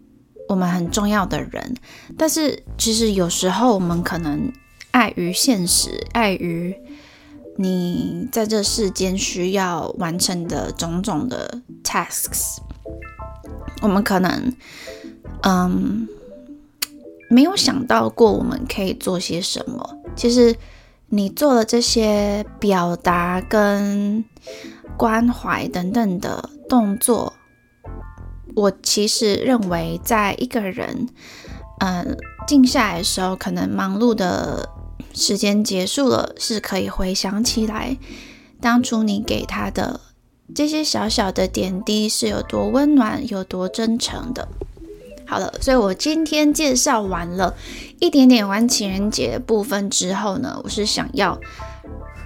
[0.48, 1.74] 我们很重要的人，
[2.16, 4.52] 但是其实有时候我们可能
[4.92, 6.76] 碍于现实，碍于
[7.56, 12.58] 你在这世间需要完成的种种的 tasks，
[13.82, 14.54] 我们可能
[15.42, 16.06] 嗯
[17.28, 19.97] 没有想到过我们可以做些什么。
[20.18, 20.54] 其实。
[21.10, 24.22] 你做了这些表达跟
[24.94, 27.32] 关怀等等的动作，
[28.54, 31.08] 我其实认为，在一个人
[31.78, 32.14] 嗯
[32.46, 34.68] 静下来的时候，可能忙碌的
[35.14, 37.96] 时间结束了，是可以回想起来，
[38.60, 39.98] 当初你给他的
[40.54, 44.46] 这些小小的点滴是有多温暖，有多真诚的。
[45.28, 47.54] 好了，所以我今天介绍完了
[48.00, 51.38] 一点点玩情人节的部分之后呢，我是想要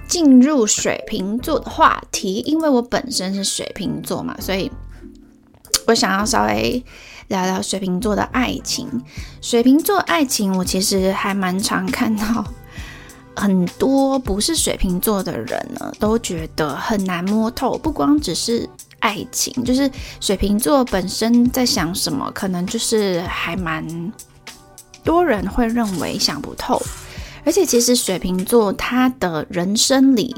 [0.07, 4.71] 进入水瓶座的话题，因为我本身是水瓶座嘛，所以
[5.88, 6.81] 我想要稍微
[7.27, 8.88] 聊聊水瓶座的爱情。
[9.41, 12.45] 水瓶座爱情，我其实还蛮常看到
[13.35, 18.71] 很多不是水瓶座的人呢，都觉得很难摸透，不光只是。
[19.03, 23.85] 爱情就是水瓶座本身在想什么，可能就是还蛮
[25.03, 26.81] 多人会认为想不透。
[27.45, 30.35] 而且其实水瓶座他的人生里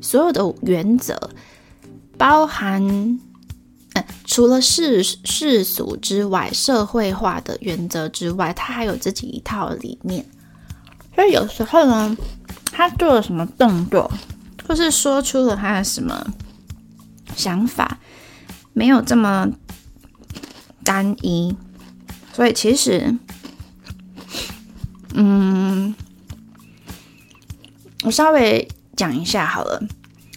[0.00, 1.18] 所有的原则，
[2.16, 2.80] 包含
[3.94, 10.24] 呃除了世世俗之外，社会化的原则之外，他还有自己一套理念。
[11.16, 12.16] 所以有时候呢，
[12.70, 14.08] 他做了什么动作，
[14.68, 16.24] 或是说出了他的什么
[17.34, 17.98] 想法。
[18.74, 19.48] 没有这么
[20.82, 21.56] 单一，
[22.32, 23.16] 所以其实，
[25.14, 25.94] 嗯，
[28.02, 29.82] 我稍微讲一下好了。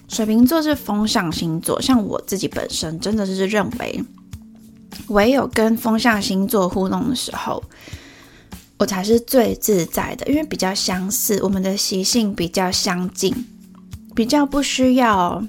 [0.07, 4.01] 水瓶座是风象星座，像我自己本身真的是认为，
[5.07, 7.61] 唯有跟风象星座互动的时候，
[8.77, 13.35] 我才是最自在的，因为比较相似，我们的习性比较相近，
[14.15, 15.43] 比较不需要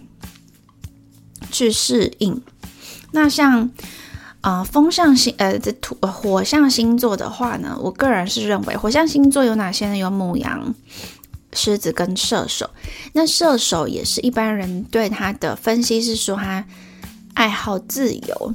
[1.52, 2.42] 去适应。
[3.10, 3.70] 那像，
[4.42, 9.96] 呃，风象星，呃，这土火象星座的话呢，我个人是认为，火象星座有哪些呢？
[9.96, 10.74] 有母羊、
[11.52, 12.68] 狮子跟射手。
[13.12, 16.64] 那射手也是一般人对他的分析是说他
[17.34, 18.52] 爱好自由。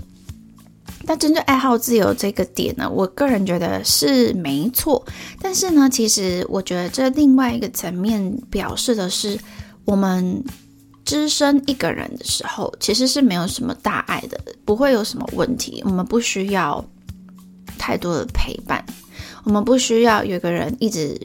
[1.06, 5.06] 那针对爱好自由这个点呢，我个人觉得是没错。
[5.42, 9.38] 但是呢，其实我觉得这另外一个层面表示的是，
[9.84, 10.42] 我们
[11.06, 15.82] 只身一个人的时候，其实是没有什么大碍的，不会有什么问题。
[15.86, 16.84] 我们不需要
[17.78, 18.84] 太多的陪伴，
[19.44, 21.20] 我们不需要有个人一直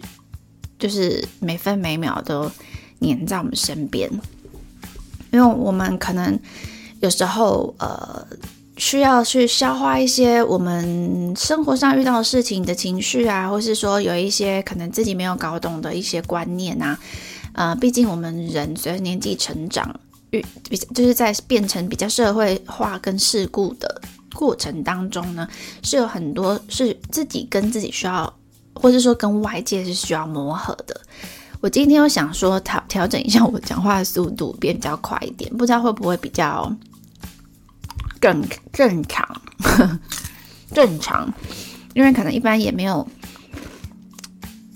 [0.79, 2.51] 就是每分每秒都
[2.99, 4.11] 黏在我们身边，
[5.31, 6.39] 因为我们可能
[7.01, 8.27] 有时候呃。
[8.81, 16.97] 需要去消化一些我们生活上遇到的事情的情绪啊，或是说有一些可能自己没有搞懂的一些观念啊，
[17.59, 19.99] 呃，毕竟我们人随着年纪成长，
[20.31, 20.41] 遇
[20.71, 24.01] 比较就是在变成比较社会化跟世故的
[24.33, 25.49] 过程当中呢，
[25.83, 28.33] 是有很多是自己跟自己需要，
[28.75, 31.01] 或者说跟外界是需要磨合的。
[31.61, 36.73] 我今天又想说调调整一下我讲话的速度，变比较快一点，不知道会不会比较。
[38.21, 38.41] 更
[38.73, 39.43] 正常，
[40.75, 41.33] 正常，
[41.95, 43.07] 因为可能一般也没有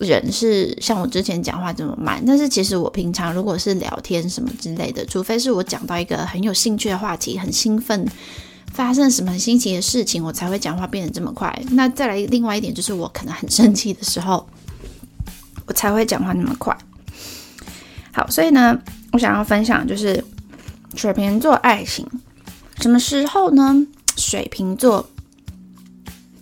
[0.02, 2.22] 人是像我之前讲话这么慢。
[2.26, 8.06] 但是其实我平常如果是聊天什么之类的，除非是我讲到一个很有兴趣的话题，很兴奋，
[8.72, 11.62] 发生什么很新奇的事情，我才会讲话变得这么快。
[11.70, 14.46] 那再来另外一点就是，我可能很生气的时候，
[15.66, 16.76] 我才会讲话那么快。
[18.12, 18.78] 好，所以呢，
[19.12, 20.22] 我想要分享就是
[20.94, 22.06] 水瓶座爱情。
[22.80, 23.86] 什么时候呢？
[24.14, 25.08] 水瓶座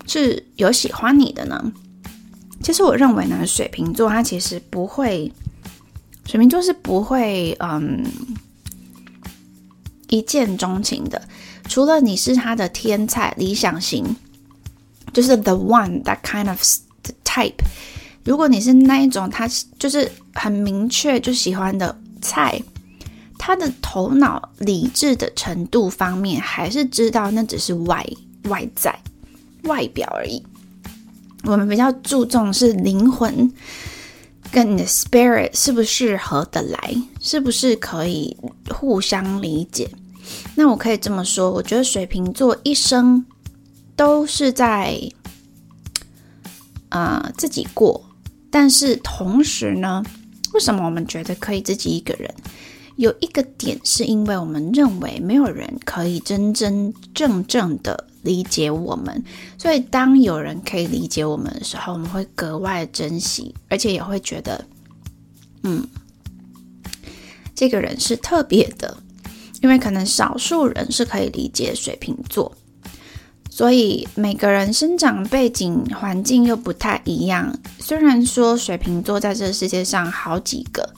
[0.07, 1.73] 是有喜欢你的呢？
[2.63, 5.33] 其实我认为呢，水瓶座他其实不会，
[6.27, 8.05] 水瓶座是不会嗯
[10.09, 11.21] 一见钟情的。
[11.69, 14.05] 除了你是他的天才理想型，
[15.13, 16.61] 就是 the one that kind of
[17.25, 17.55] type。
[18.25, 19.49] 如果你是那一种，他
[19.79, 22.61] 就是很明确就喜欢的菜。
[23.39, 28.07] 他的头脑理智的程度方面，还是知道那只是外
[28.45, 28.95] 外在
[29.63, 30.43] 外表而已。
[31.45, 33.53] 我们比较注重是灵魂
[34.51, 38.37] 跟你的 spirit 是不是合得来，是不是可以
[38.69, 39.89] 互相理解。
[40.55, 43.25] 那我可以这么说，我觉得水瓶座一生
[43.97, 45.01] 都是在
[46.89, 48.05] 啊自己过，
[48.51, 50.05] 但是同时呢，
[50.53, 52.33] 为什么我们觉得可以自己一个人？
[52.97, 59.25] 有一个点，是因为我们认为没有人可以真真正正的理解我们，
[59.59, 64.65] 所以当有人可以理解我们的时候，我们会格外珍惜，而且也会觉得，
[65.63, 65.87] 嗯，
[67.55, 68.97] 这个人是特别的，
[69.63, 72.57] 因为可能少数人是可以理解水瓶座，
[73.51, 77.59] 所以每个人生长背景环境又不太一样。
[77.79, 80.95] 虽然说水瓶座在这个世界上好几个，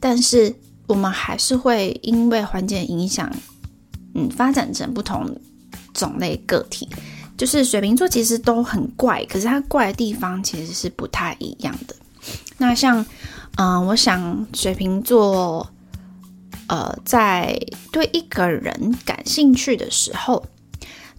[0.00, 0.54] 但是。
[0.88, 3.30] 我们还是会因为环境影响，
[4.14, 5.38] 嗯，发展成不同
[5.98, 6.88] 种类个体。
[7.36, 11.94] 就是水瓶座其实都很怪，可是它怪的地方其实是不太一样的。
[12.56, 13.04] 那像，
[13.56, 15.68] 嗯，我想水瓶座，
[16.66, 17.58] 呃，在
[17.92, 20.44] 对一个人感兴趣的时候，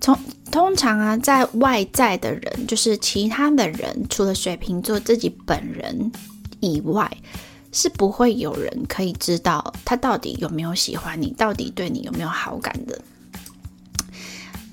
[0.01, 0.17] 从
[0.51, 6.11] 通常啊，在外在的人，就是其他的人，除了水瓶座自己本人
[6.59, 7.09] 以外。
[7.71, 12.99] 是不会有人可以知道他到底有没有喜欢你，到底对你有没有好感的。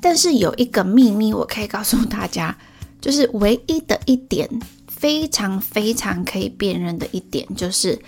[0.01, 2.57] 但是有一个秘密，我可以告诉大家，
[3.01, 4.49] 就是唯一的一点，
[4.87, 7.99] 非常非常可以辨认的一点，就是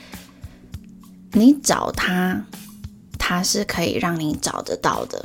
[1.33, 2.45] 你找他，
[3.19, 5.25] 他是可以让你找得到的。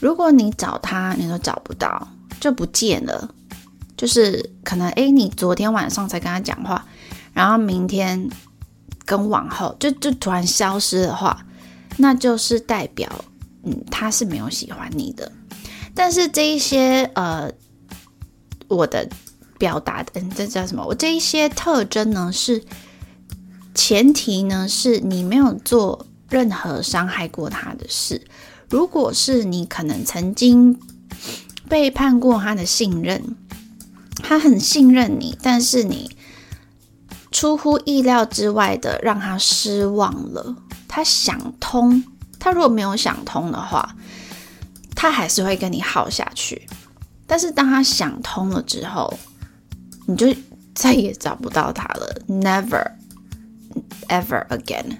[0.00, 2.08] 如果你找他，你都找不到，
[2.40, 3.34] 就不见了。
[3.96, 6.86] 就是可能，哎，你昨天晚上才跟他讲话，
[7.32, 8.30] 然后明天。
[9.08, 11.46] 跟往后就就突然消失的话，
[11.96, 13.08] 那就是代表，
[13.62, 15.30] 嗯，他是没有喜欢你的。
[15.96, 17.50] 但是这一些呃，
[18.68, 19.08] 我的
[19.58, 20.84] 表达的，嗯这叫什么？
[20.86, 22.62] 我这一些特征呢，是
[23.74, 28.22] 前提呢，是你没有做任何伤害过他的事。
[28.68, 30.78] 如果是你可能曾经
[31.68, 33.34] 背叛过他的信任，
[34.22, 36.14] 他很信任你，但是你。
[37.32, 40.56] 出乎意料之外的让他失望了。
[40.88, 42.02] 他想通，
[42.38, 43.94] 他如果没有想通的话，
[44.96, 46.66] 他还是会跟你耗下去。
[47.26, 49.16] 但是当他想通了之后，
[50.06, 50.34] 你就
[50.74, 52.84] 再也找不到他了，never
[54.08, 54.96] ever again，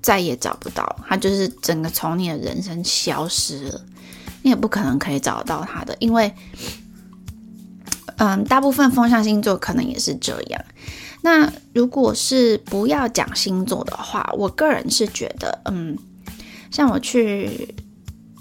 [0.00, 3.80] 再也找不到他，就是整个从你的人生消失了。
[4.42, 6.32] 你也不可能可以找到他的，因为。
[8.18, 10.64] 嗯，大部分风象星座可能也是这样。
[11.22, 15.98] 那如果是不要讲星座的话，我个人是觉得，嗯，
[16.70, 17.74] 像我去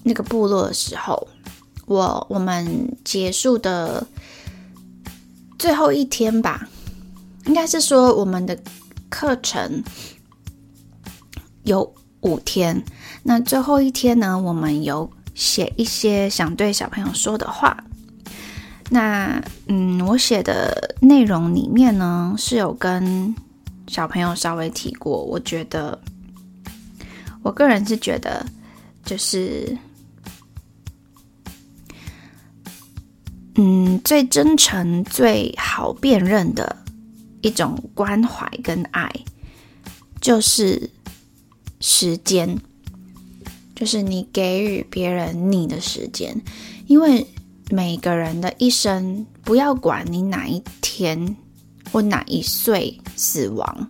[0.04, 1.28] 那个部落的时候，
[1.86, 4.06] 我我们结束的
[5.60, 6.68] 最后一天吧，
[7.46, 8.58] 应该是说我们的
[9.10, 9.84] 课程
[11.64, 12.84] 有五天，
[13.24, 17.78] 那最后一天呢，我们有写一些想对小朋友说的话。
[18.90, 23.34] 那嗯，我写的内容里面呢，是有跟
[23.88, 25.24] 小朋友稍微提过。
[25.24, 25.98] 我觉得，
[27.42, 28.46] 我个人是觉得，
[29.06, 29.78] 就是
[33.56, 36.78] 嗯，最真诚、最好辨认的
[37.42, 39.12] 一种关怀跟爱，
[40.20, 40.90] 就是
[41.80, 42.58] 时间，
[43.76, 46.42] 就是你给予别人你的时间，
[46.88, 47.28] 因为。
[47.74, 51.38] 每个人的一生，不要管你哪一天
[51.90, 53.90] 或哪一岁死亡，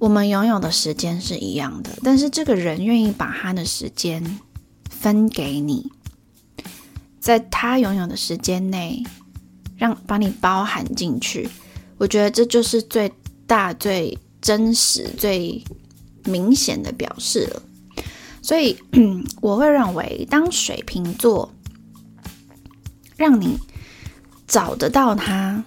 [0.00, 1.96] 我们拥有的时间是一样的。
[2.02, 4.40] 但是这个人愿意把他的时间
[4.90, 5.88] 分给你，
[7.20, 9.04] 在他拥有的时间内，
[9.76, 11.48] 让把你包含进去，
[11.98, 13.12] 我觉得这就是最
[13.46, 15.62] 大、最真实、最
[16.24, 17.62] 明显的表示了。
[18.42, 18.76] 所以
[19.40, 21.52] 我会认为，当水瓶座。
[23.16, 23.58] 让你
[24.48, 25.62] 找得到他，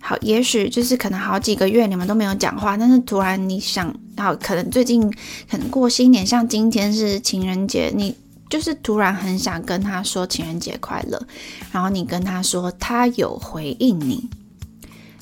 [0.00, 5.02] 好，也许就是可能好几个月你们都没有讲话，但是突然你想，好，可能最近
[5.46, 8.16] 可能过新年，像今天是情人节，你
[8.48, 11.26] 就是突然很想跟他说情人节快乐，
[11.72, 14.28] 然后你跟他说，他有回应你，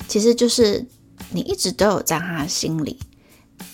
[0.07, 0.85] 其实就是
[1.31, 2.99] 你一直都有在他心里，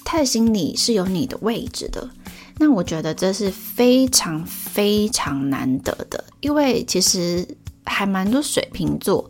[0.03, 2.09] 他的心里是有你的位置的。
[2.57, 7.47] 那我觉得这是非常非常难得的，因为其实。
[7.83, 9.29] 还蛮多水瓶座，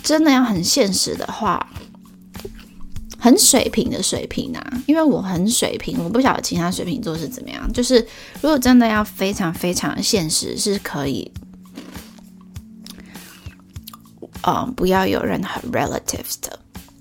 [0.00, 1.68] 真的要很现实的话，
[3.20, 7.70] 很水平的水平啊，因为我很水平，我不晓得其他水瓶座是怎么样。
[7.72, 7.96] 就是
[8.40, 11.30] 如果真的要非常非常现实，是可以，
[14.42, 16.58] 嗯，不要有任何 relatives 的，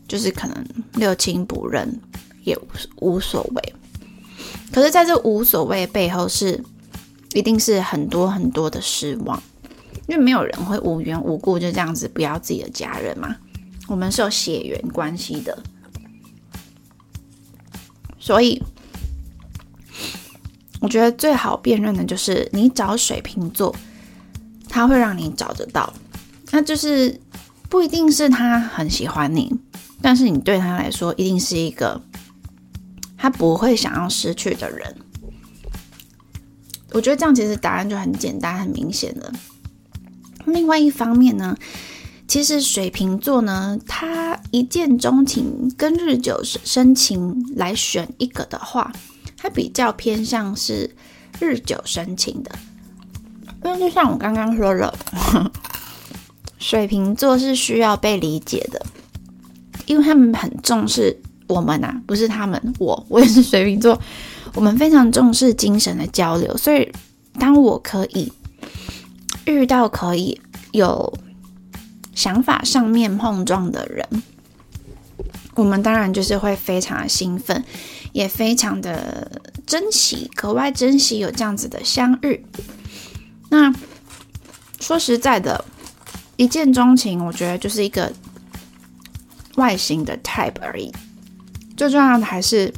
[0.08, 0.66] 就是可能
[0.96, 1.90] 六亲不认
[2.44, 2.58] 也
[2.98, 3.74] 无所谓。
[4.72, 6.62] 可是在这无所谓背后，是
[7.34, 9.42] 一定是很多很多的失望。
[10.08, 13.36] 因为没有人会无缘无故就这样子不要自己的家人嘛，
[13.88, 15.56] 我们是有血缘关系的，
[18.20, 18.62] 所以
[20.82, 23.76] 我觉得最好辨认的就是你找水瓶座，
[24.68, 25.92] 他会让你找得到，
[26.52, 27.20] 那就是
[27.70, 29.52] 不一定是他很喜欢你，
[30.02, 32.02] 但是你对他来说一定是一个
[33.18, 34.96] 他不会想要失去的人。
[36.92, 39.32] 我觉得这样其实答案就很简单、很明显了。
[40.46, 41.56] 另外一方面呢，
[42.30, 48.94] 其实水瓶座呢，他一见钟情跟日久生情来选一个的话，
[49.36, 50.96] 他比较偏向是
[51.40, 52.52] 日久生情的。
[53.66, 54.96] 因为就像我刚刚说了，
[56.60, 58.86] 水瓶座是需要被理解的，
[59.88, 64.00] 因为他们很重视我们啊，不是他们，我我也是水瓶座，
[64.54, 66.88] 我们非常重视精神的交流，所以
[67.40, 68.32] 当我可以。
[69.46, 70.40] 遇到可以
[70.74, 71.12] 有
[72.20, 74.06] 想法上面碰撞的人，
[75.56, 77.64] 我们当然就是会非常的兴奋，
[78.12, 82.46] 也非常的珍惜，格外珍惜有这样子的相遇。
[83.50, 83.74] 那
[84.82, 85.64] 说实在的，
[86.36, 88.12] 一见钟情，我觉得就是一个
[89.56, 90.94] 外形的 type 而已，
[91.78, 92.74] 最重要的还是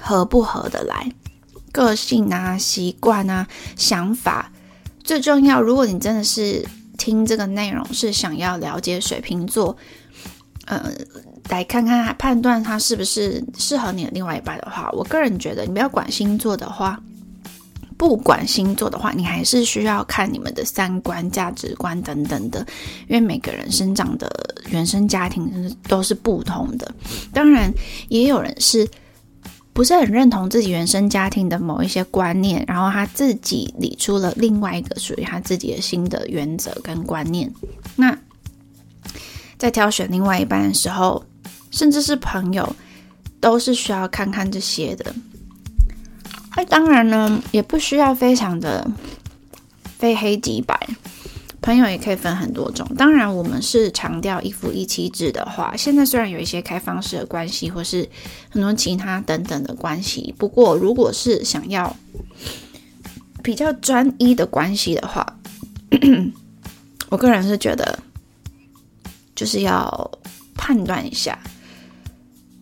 [0.00, 1.12] 合不合得来，
[1.72, 4.52] 个性啊、习惯啊、想法。
[5.02, 6.64] 最重要，如果你真的是
[7.00, 9.74] 听这个内容是想要了解水瓶座，
[10.66, 10.92] 呃，
[11.48, 17.02] 来看看判断他是不是适合你的另外一半的话，我个人觉得你不要管星座的话，
[17.96, 22.60] 不管星座的话，你还是需要看你们的三观、价值观等等的，
[23.08, 24.30] 因为每个人生长的
[24.68, 26.94] 原生家庭都是不同的。
[27.32, 27.72] 当然，
[28.10, 28.86] 也有人是。
[29.80, 37.50] 不是很认同自己原生家庭的某一些观念，然后他自己理出了另外一个属于他自己的新的原则跟观念。
[37.96, 38.14] 那
[39.56, 41.24] 在挑选另外一半的时候，
[41.70, 42.76] 甚至是朋友，
[43.40, 45.14] 都是需要看看这些的。
[46.54, 48.86] 那当然呢，也不需要非常的
[49.96, 50.78] 非黑即白。
[51.62, 58.08] 朋友也可以分很多种，当然我们是强调一夫一妻制的话，现在虽然有一些开放式的关系，或是
[58.48, 61.94] 很多其他等等的关系，不过如果是想要
[63.42, 65.38] 比较专一的关系的话，
[67.10, 67.98] 我个人是觉得
[69.34, 70.10] 就是要
[70.54, 71.38] 判断一下。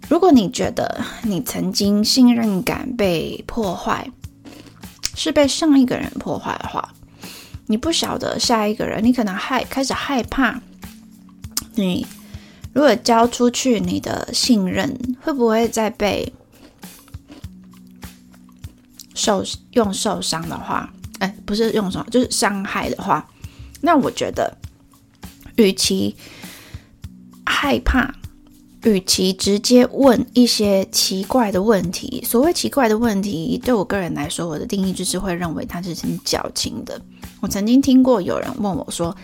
[0.09, 4.11] 如果你觉得你曾经信任感被破坏，
[5.15, 6.95] 是被上一个人破坏的话，
[7.69, 10.61] 你不晓得下一个人，你可能害开始害怕，
[11.77, 12.05] 你
[12.73, 16.33] 如果交出去你的信任，会不会再被
[19.15, 23.29] 受用受伤的话，哎，不是用伤，就是伤害的话，
[23.83, 24.57] 那我觉得，
[25.57, 26.17] 与其
[27.47, 28.15] 害怕。
[28.85, 36.99] 与其直接问一些奇怪的问题，所谓奇怪的问题，对我个人来说，我的定义就是会认为他是很矫情的。
[37.41, 39.17] 我曾经听过有人问我说：“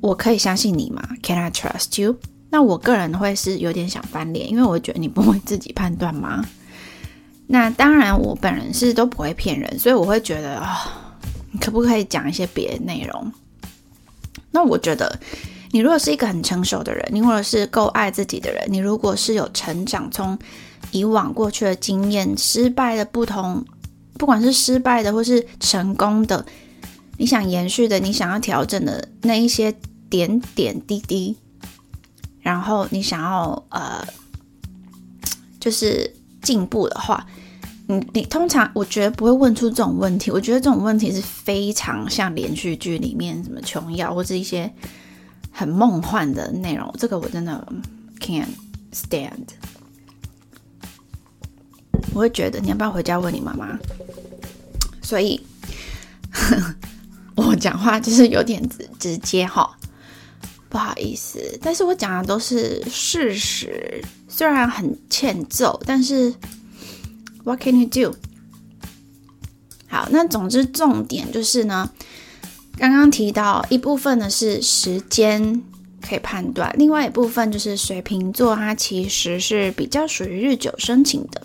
[0.00, 2.16] 我可以相信你吗？Can I trust you？”
[2.50, 6.44] 那我个人会是有点想翻脸，因为我觉得你不会自己判断吗？
[7.46, 11.16] 那当然，我本人是都不会骗人，所以我会觉得啊，
[11.52, 13.32] 你可不可以讲一些别的内容？
[14.50, 15.18] 那我觉得。
[15.70, 20.38] 你如果是一个很成熟的人，你或者是够爱自己的人，你如果是有成长，从
[20.92, 23.62] 以往过去的经验、失败的不同，
[24.14, 26.46] 不管是失败的或是成功的，
[27.18, 29.74] 你想延续的，你想要调整的那一些
[30.08, 31.36] 点点滴滴，
[32.40, 34.02] 然后你想要呃，
[35.60, 37.26] 就是进步的话，
[37.88, 40.30] 你你通常我觉得不会问出这种问题。
[40.30, 44.72] 我觉得这种问题是非常像连续剧里面什么琼瑶或者一些。
[45.50, 47.66] 很梦幻的内容，这个我真的
[48.20, 48.46] can't
[48.92, 49.44] stand。
[52.14, 53.76] 我会觉得你要不要回家问你妈妈？
[55.02, 55.40] 所以
[57.46, 59.70] 我讲话就是有点直直接哈，
[60.68, 61.58] 不好意思。
[61.62, 66.34] 但是我讲的都是事实，虽然很欠揍，但是
[67.44, 68.14] what can you do？
[69.86, 71.90] 好，那总之重点就是呢。
[72.76, 75.62] 刚刚提到一部分呢是时间
[76.00, 81.42] 可以判断，另外一部分就是水瓶座，它其实是比较属于日久生情的。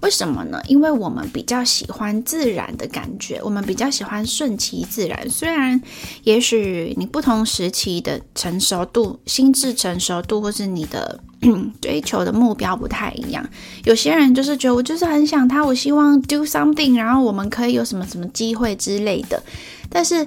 [0.00, 0.60] 为什么呢？
[0.68, 5.28] 因为我们比较喜欢自然的感觉，我们比较喜欢顺其自然。
[5.30, 5.80] 虽然
[6.24, 11.20] 也许你不同时期的成熟度、心智成熟度，或是你的
[11.80, 13.48] 追求的目标不太一样。
[13.84, 19.42] 有些人就是觉得我就是很想他，我希望 do something，然后我们可以有什么什么机会之类的，
[19.88, 20.26] 但是。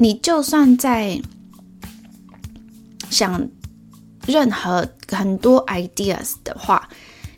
[0.00, 1.20] 你就算在
[3.10, 3.48] 想
[4.28, 6.88] 任何很多 ideas 的话，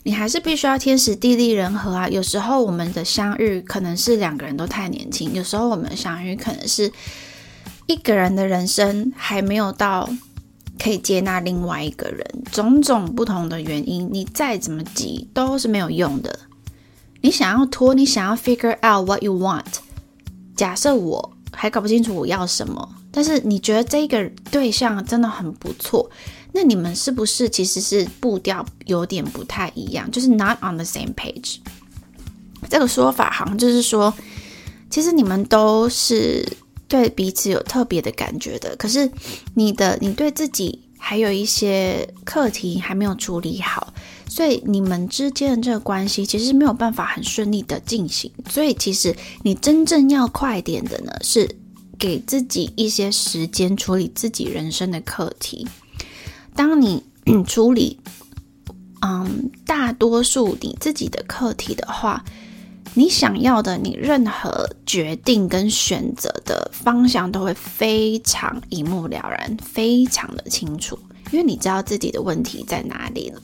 [0.03, 2.09] 你还是必须要天时地利人和啊。
[2.09, 6.91] 有时候我们的相遇可能是两个人都太年轻，有时候我们的相遇可能是
[7.87, 10.09] 一个人的人生还没有到
[10.79, 16.39] 可以接纳另外一个人，种种不同的原因，你再怎么急都是没有用的。
[17.21, 19.65] 你想要拖，你想要 figure out what you want。
[20.55, 21.33] 假设我。
[21.53, 26.09] 还搞不清楚我要什么，但是你觉得这个对象真的很不错，
[26.51, 30.09] 那你们是不是其实是步调有点不太一样？
[30.11, 31.57] 就是 not on the same page。
[32.69, 34.13] 这个说法好像就是说，
[34.89, 36.45] 其实你们都是
[36.87, 39.09] 对彼此有特别的感觉的，可是
[39.55, 43.93] 你的你对自己还有一些课题还没有处理好。
[44.27, 48.31] 所以你们之间的这个关系其实没有办法很顺利的进行。
[48.49, 51.49] 所以其实你真正要快点的呢，是
[51.99, 55.67] 给自己一些时间处理自己人生的课题。
[56.55, 57.03] 当你
[57.47, 57.99] 处理，
[59.01, 62.23] 嗯，大多数你自己的课题的话，
[62.93, 70.97] 你想要的，你任何决定跟选择的方向都会非常一目了然，非常的清楚，
[71.31, 73.41] 因为你知道自己的问题在哪里了。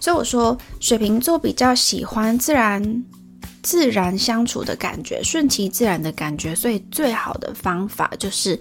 [0.00, 3.04] 所以我说，水瓶座比较喜欢自然、
[3.62, 6.54] 自然相处的感觉，顺其自然的感觉。
[6.54, 8.58] 所以最好的方法就是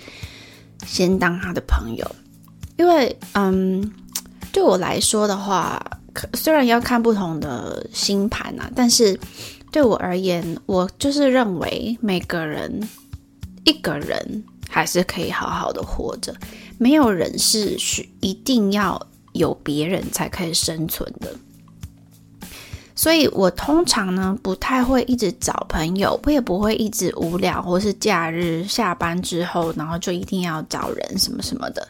[0.86, 2.16] 先当他的朋友，
[2.78, 3.92] 因为，嗯，
[4.52, 5.80] 对我来说的话，
[6.34, 9.20] 虽然要看不同的星盘啊，但是
[9.72, 12.88] 对我而言，我就是认为每个人
[13.66, 16.34] 一个人还是可以好好的活着，
[16.78, 19.00] 没有人是需一定要。
[19.34, 21.32] 有别人才可以生存的，
[22.96, 31.88] 所以我通常呢不太会一直找朋友，我也不会一直无聊，或是假日下班之后，然后就一定要找人什么什么的。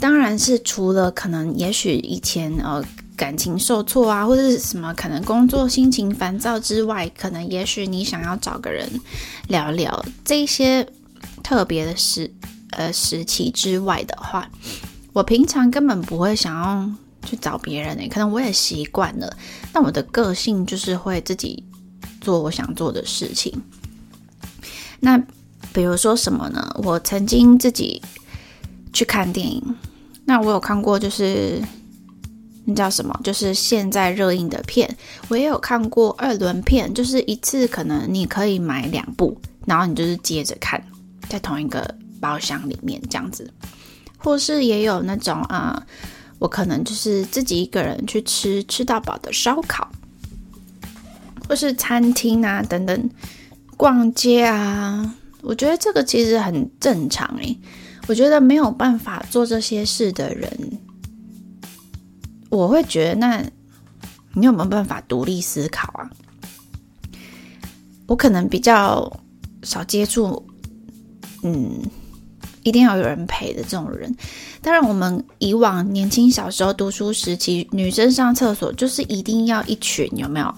[0.00, 2.82] 当然是除了可能，也许以前呃
[3.16, 8.88] 感情受挫啊，或者是什么可能工作心情烦躁之外，可能也许你想要找个人
[9.48, 10.86] 聊聊这些
[11.42, 12.30] 特别的时
[12.70, 14.48] 呃时期之外的话。
[15.12, 16.88] 我平常根本不会想要
[17.24, 19.36] 去找别人诶，可能我也习惯了。
[19.72, 21.64] 但我的个性就是会自己
[22.20, 23.52] 做我想做的事情。
[25.00, 25.18] 那
[25.72, 26.72] 比如说什么呢？
[26.84, 28.00] 我曾经自己
[28.92, 29.76] 去看电影。
[30.28, 31.58] 那我有看过，就是
[32.66, 33.18] 那叫什么？
[33.24, 34.94] 就是现在热映的片。
[35.28, 40.84] 我也有看过二轮片，就是一次可能你可以买两部，然后你就是接着看，
[41.30, 43.50] 在同一个包厢里面这样子。
[44.18, 45.82] 或是也有那种啊，
[46.38, 49.90] 我可能就是自己一个人去吃吃到饱的烧烤，
[51.48, 53.10] 或是餐厅啊等等，
[53.78, 55.14] 逛街啊。
[55.40, 57.58] 我觉得这个其实很正常诶。
[58.08, 60.50] 我觉得没有办法做这些事的人，
[62.48, 63.44] 我会觉得那
[64.32, 66.10] 你有没有办法独立思考啊？
[68.06, 69.20] 我可能比较
[69.62, 70.42] 少接触，
[71.42, 71.82] 嗯，
[72.62, 74.16] 一定要有人陪的这种人。
[74.62, 80.54] 当然，我们以往年轻小时候读书时期，女生上厕所就是一定要一群，有没有？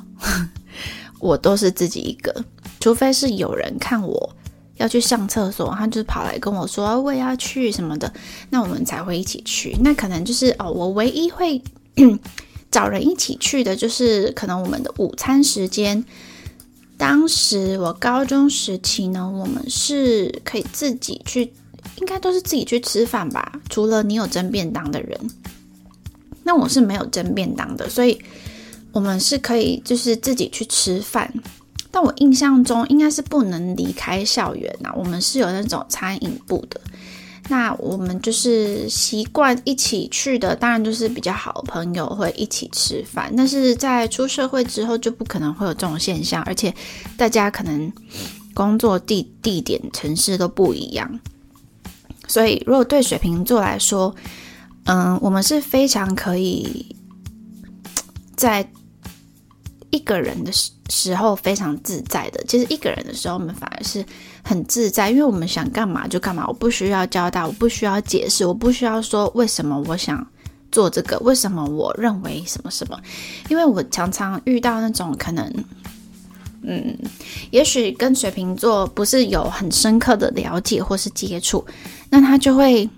[1.18, 2.44] 我都是自己一个，
[2.78, 4.36] 除非是有人看我。
[4.80, 8.10] 要去上厕所，他就跑来跟我说我也要去什么的，
[8.48, 9.76] 那我们才会一起去。
[9.82, 11.62] 那可能就是哦，我唯一会
[12.72, 16.02] 找人一起去的，就是可能我们的午餐时间。
[16.96, 21.52] 当时我高中时期呢，我们是可以自己去，
[21.96, 25.18] 应该都是自己去吃饭吧，除了你有蒸便当的人。
[26.42, 28.18] 那我是没有蒸便当的，所以
[28.92, 31.32] 我们是可以就是自己去吃饭。
[31.91, 34.93] 但我印象中应该是不能离开校园呐。
[34.97, 36.80] 我们是有那种餐饮部的，
[37.49, 43.32] 那我们就是习惯一起去的，当然就是比较好的朋友会一起吃饭。
[43.36, 46.74] 但是在出社会之后就不可能会有这种现象，而且
[47.16, 47.93] 大家可能
[48.55, 51.20] 工作地地点、城市都不一样。
[52.28, 54.14] 所以如果对水瓶座来说，
[54.84, 56.95] 嗯，我们是非常可以
[58.36, 58.68] 在。
[59.93, 64.05] 一个人的时时候非常自在的，其实一个人的时候我们反而是
[64.43, 70.26] 很自在，因为我们想干嘛就干嘛，我不需要交代，我不需要解释，我不需要说为什么我想
[70.70, 72.99] 做这个，为什么我认为什么什么，
[73.49, 75.64] 因为我常常遇到那种可能，
[76.62, 76.99] 嗯，
[77.51, 81.64] 也许跟水瓶座不是有很深刻的了解或是接触，
[82.11, 82.88] 那他就会。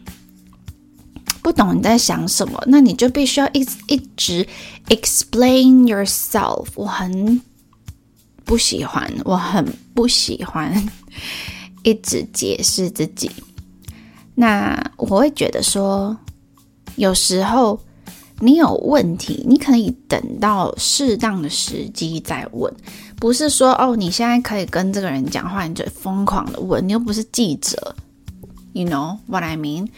[1.44, 4.46] 不懂你在想什么，那你就必须要一一直
[4.90, 6.66] explain yourself。
[6.76, 7.42] 我很
[8.44, 9.64] 不喜欢，我很
[9.94, 10.72] 不喜欢
[11.82, 13.30] 一直解释自己。
[14.34, 16.16] 那我会觉得说，
[16.96, 17.78] 有时候
[18.40, 22.72] 你有问题，你可以等到适当的时机再问，
[23.16, 27.94] 不是说哦，你现在可以跟这个人讲话，你就疯狂的问，你又不是记者。
[28.72, 29.88] You know what I mean？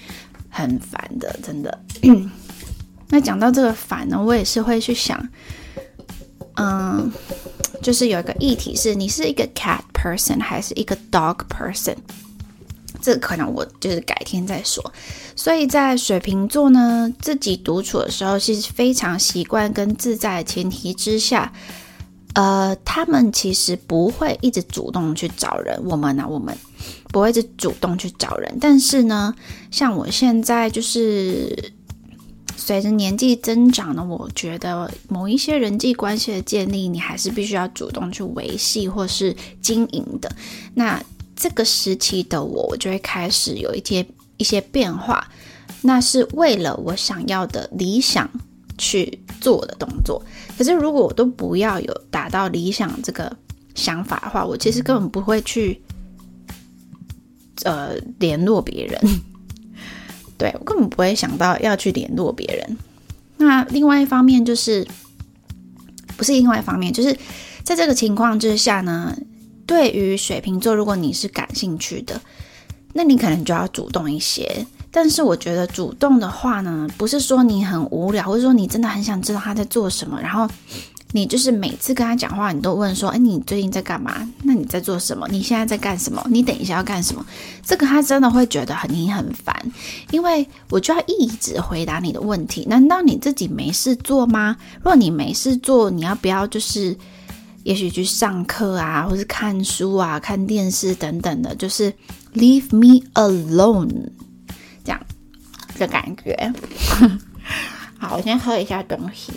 [0.51, 1.81] 很烦的，真的。
[3.09, 5.29] 那讲到这个烦呢，我也是会去想，
[6.57, 7.13] 嗯，
[7.85, 11.95] 就是有一个议题是，你是一个 cat person 还是一个 dog person？
[13.03, 14.83] 这可能我就是改天再说。
[15.37, 21.53] 所以在水瓶座呢，自己独处的时候，是非常习惯跟自在的前提之下，
[22.33, 25.79] 呃，他们其实不会一直主动去找人。
[25.85, 26.57] 我们呢，我们。
[27.13, 29.33] 不会一直主动去找人，但是呢，
[29.71, 31.73] 像我现在就是
[32.67, 40.35] 随着年纪增长呢，我觉得某一些人际关系的建立，你还是必须要主动去维系或是经营的。
[40.73, 40.99] 那
[41.37, 44.07] 这个时期的我，我就会开始有一些
[44.39, 45.31] 一些变化，
[45.83, 48.27] 那是为了我想要的理想
[48.79, 50.23] 去做的动作。
[50.57, 53.31] 可是如果我都不要有达到理想这个
[53.75, 55.79] 想法的话，我其实根本不会去。
[57.63, 59.01] 呃，联络别人，
[60.37, 62.77] 对我根本不会想到要去联络别人。
[63.37, 64.87] 那另外一方面就是，
[66.17, 67.17] 不是另外一方面，就是
[67.63, 69.17] 在这个情况之下呢，
[69.67, 72.21] 对于水瓶座，如果你是感兴趣的，
[72.93, 74.67] 那你可能就要主动一些。
[74.91, 80.49] 但是我觉得主动的话呢，不是说你很无聊，或者说你真的很想知道他在做什么，然后。
[81.17, 84.29] 你就是每次跟他讲话，你都问说：“哎，你最近在干嘛？
[84.43, 85.29] 那你在做什么？
[85.31, 86.21] 你现在在干什么？
[86.29, 87.25] 你等一下要干什么？”
[87.65, 89.55] 这个他真的会觉得很你很烦，
[90.11, 92.67] 因为我就要一直回答你的问题。
[92.69, 94.57] 难道你自己没事做吗？
[94.79, 96.97] 如果你没事做，你要不要就是，
[97.63, 101.93] 也许去上课啊，或是看书啊、看电视等等的，就是
[102.35, 104.09] leave me alone
[104.83, 105.01] 这样
[105.79, 106.53] 的感觉。
[108.01, 109.33] 好，我先喝一下东西。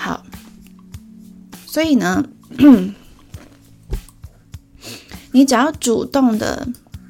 [0.00, 0.24] 好
[1.66, 2.24] 所以呢，
[5.32, 6.66] 你只要主动的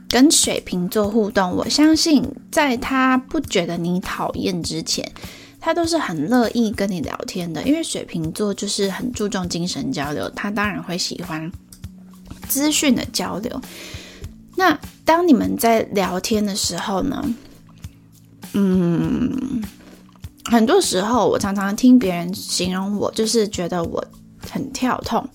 [0.09, 5.13] 跟水瓶座互动，我相信在他不觉得你讨厌之前，
[5.61, 7.63] 他都是很乐意跟你聊天的。
[7.65, 11.53] 因为水瓶座就是很注重精神交流，他当然会喜欢
[12.49, 13.61] 资讯的交流。
[14.57, 17.35] 那当你们在聊天的时候呢，
[18.55, 19.63] 嗯，
[20.49, 24.05] 很多时候我常常听别人形容我，就是觉得我
[24.51, 25.27] 很跳痛。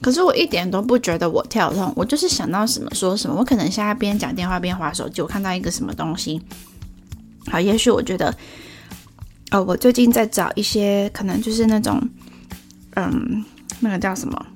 [0.00, 3.36] 可是我一点都不觉得我跳痛，我就是想到什么说什么。
[3.36, 6.40] 我可能现在边讲电话边划手机，我看到一个什么东西，
[7.50, 8.34] 好，也许我觉得，
[9.50, 12.00] 哦，我最近在找一些可能就是那种，
[12.94, 13.44] 嗯，
[13.80, 14.46] 那个叫什么，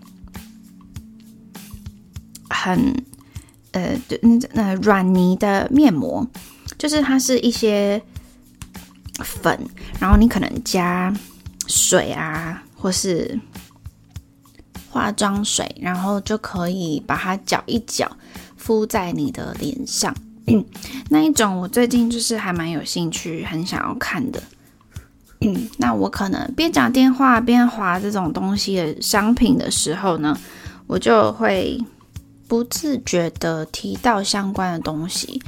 [2.50, 2.94] 很，
[3.72, 6.26] 呃，对那那软泥的面膜，
[6.78, 8.00] 就是它是一些
[9.24, 9.58] 粉，
[9.98, 11.12] 然后你可能加
[11.66, 13.38] 水啊，或是。
[14.92, 18.10] 化妆水，然后就可以把它搅一搅，
[18.56, 20.12] 敷在你的脸上。
[21.10, 24.42] 那一种我最近就是还蛮有兴趣，很想要看的。
[25.78, 30.36] 那我可能边讲电话边划这种东西的商品的时候呢，
[30.88, 31.80] 我就会
[32.48, 35.40] 不自觉的提到相关的东西。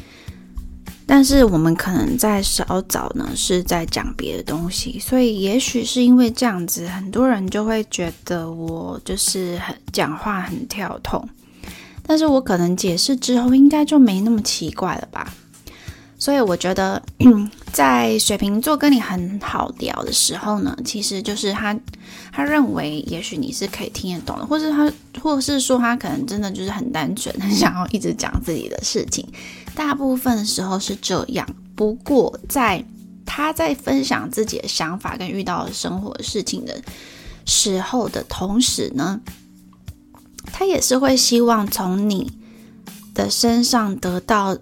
[1.07, 11.29] 但是我们可能在稍早呢是在讲别的东西，所以也许是因为这样子，很多人就会觉得我就是很讲话很跳痛。
[12.05, 15.33] 但是我可能解释之后，应该就没那么奇怪了吧？
[16.23, 17.03] 所以我觉得，
[17.75, 21.77] 在水瓶座跟你很好聊的时候呢，其实就是他
[22.31, 24.89] 他认为也许你是可以听得懂的，或是他，
[25.21, 29.27] 或是说他可能真的就是很单纯， 很想要一直讲自己的事情。
[29.75, 31.45] 大部分的时候是这样。
[31.75, 32.85] 不过在
[33.27, 36.81] 他在分享自己的想法跟遇到生活事情的
[37.47, 39.21] 时候的同时呢，
[40.53, 42.31] 他也是会希望从你
[43.13, 44.57] 的身上得到。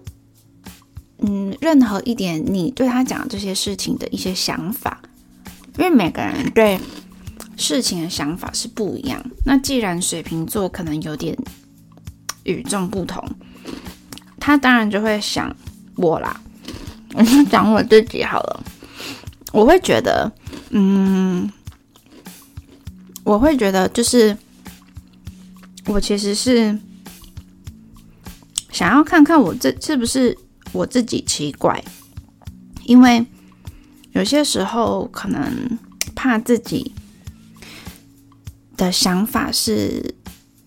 [1.23, 4.99] 嗯，任何一点你对他讲这些事情的一些想法，
[5.77, 6.79] 因为每个人对
[7.55, 9.23] 事情的想法是不一样。
[9.45, 11.37] 那既然水瓶座可能有点
[12.43, 13.23] 与众不同，
[14.39, 15.55] 他当然就会想
[15.95, 16.41] 我啦。
[17.13, 18.63] 我就讲我自己好了，
[19.51, 20.31] 我会觉得，
[20.71, 21.47] 嗯，
[23.23, 24.35] 我会觉得就是
[25.85, 26.75] 我其实是
[28.71, 30.35] 想要看看我这是不是。
[30.71, 31.83] 我自己奇怪，
[32.85, 33.25] 因为
[34.13, 35.79] 有些时候可能
[36.15, 36.93] 怕自己
[38.75, 40.13] 的想法是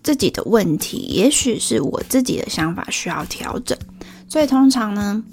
[0.03, 3.77] 自己的问题，也许是我自己的想法需要调整。
[4.27, 5.23] 所以通常呢，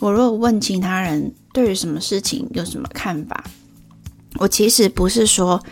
[0.00, 3.44] 我如果问其他人对于什么事情有什么看法，
[4.34, 5.62] 我其实不是说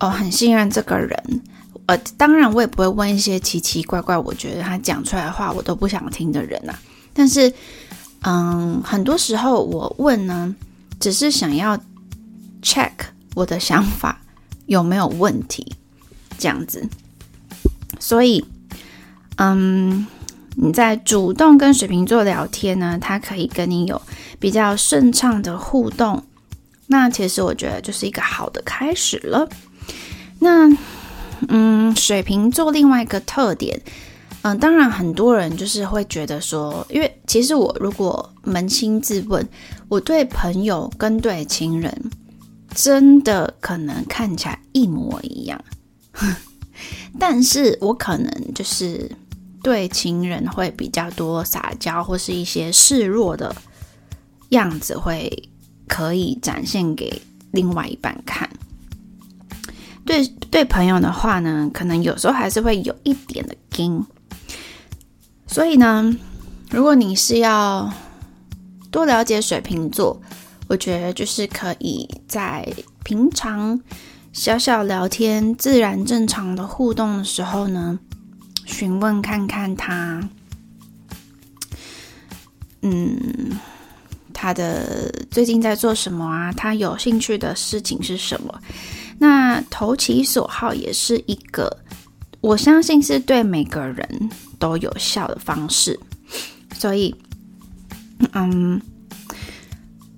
[0.00, 1.42] 哦很信任这个人，
[1.84, 6.78] 呃，当然我也不会问一些奇奇怪怪，我觉得他讲出来的话我都不想听的人啊。
[7.12, 7.52] 但是。
[8.28, 10.52] 嗯，很多时候我问呢，
[10.98, 11.78] 只是想要
[12.60, 12.90] check
[13.36, 14.20] 我的想法
[14.66, 15.76] 有没有问题，
[16.36, 16.88] 这样子。
[18.00, 18.44] 所以，
[19.36, 20.04] 嗯，
[20.56, 24.02] 你在主动跟水瓶座聊天呢，他可以跟你有
[24.40, 26.24] 比较顺畅的互动。
[26.88, 29.48] 那其实我觉得就是一个好的开始了。
[30.40, 30.68] 那，
[31.46, 33.80] 嗯，水瓶座另外一个特点。
[34.46, 39.44] 嗯，当然，很多人就是会觉得说，因为其实我如果扪心自问，
[39.88, 41.92] 我对朋友跟对情人
[42.72, 45.60] 真的可能看起来一模一样，
[47.18, 49.10] 但是我可能就是
[49.64, 53.52] 对情人会比较多撒娇或是一些示弱的
[54.50, 55.50] 样子，会
[55.88, 57.20] 可以展现给
[57.50, 58.48] 另外一半看。
[60.04, 64.06] 对对朋友的话呢，可能有时候还是会有一点的惊。
[65.46, 66.14] 所以呢，
[66.70, 67.90] 如果你是要
[68.90, 70.20] 多了解水瓶座，
[70.68, 72.66] 我觉得就是可以在
[73.04, 73.80] 平常
[74.32, 77.98] 小小聊天、自然正常的互动的时候呢，
[78.64, 80.28] 询问看看他，
[82.82, 83.58] 嗯，
[84.34, 86.52] 他的最近在做什么啊？
[86.52, 88.52] 他有兴趣的事情是什么？
[89.18, 91.74] 那投其所好也是一个，
[92.40, 94.30] 我相信是对每个人。
[94.58, 95.98] 都有效的方式，
[96.78, 97.14] 所以，
[98.32, 98.80] 嗯，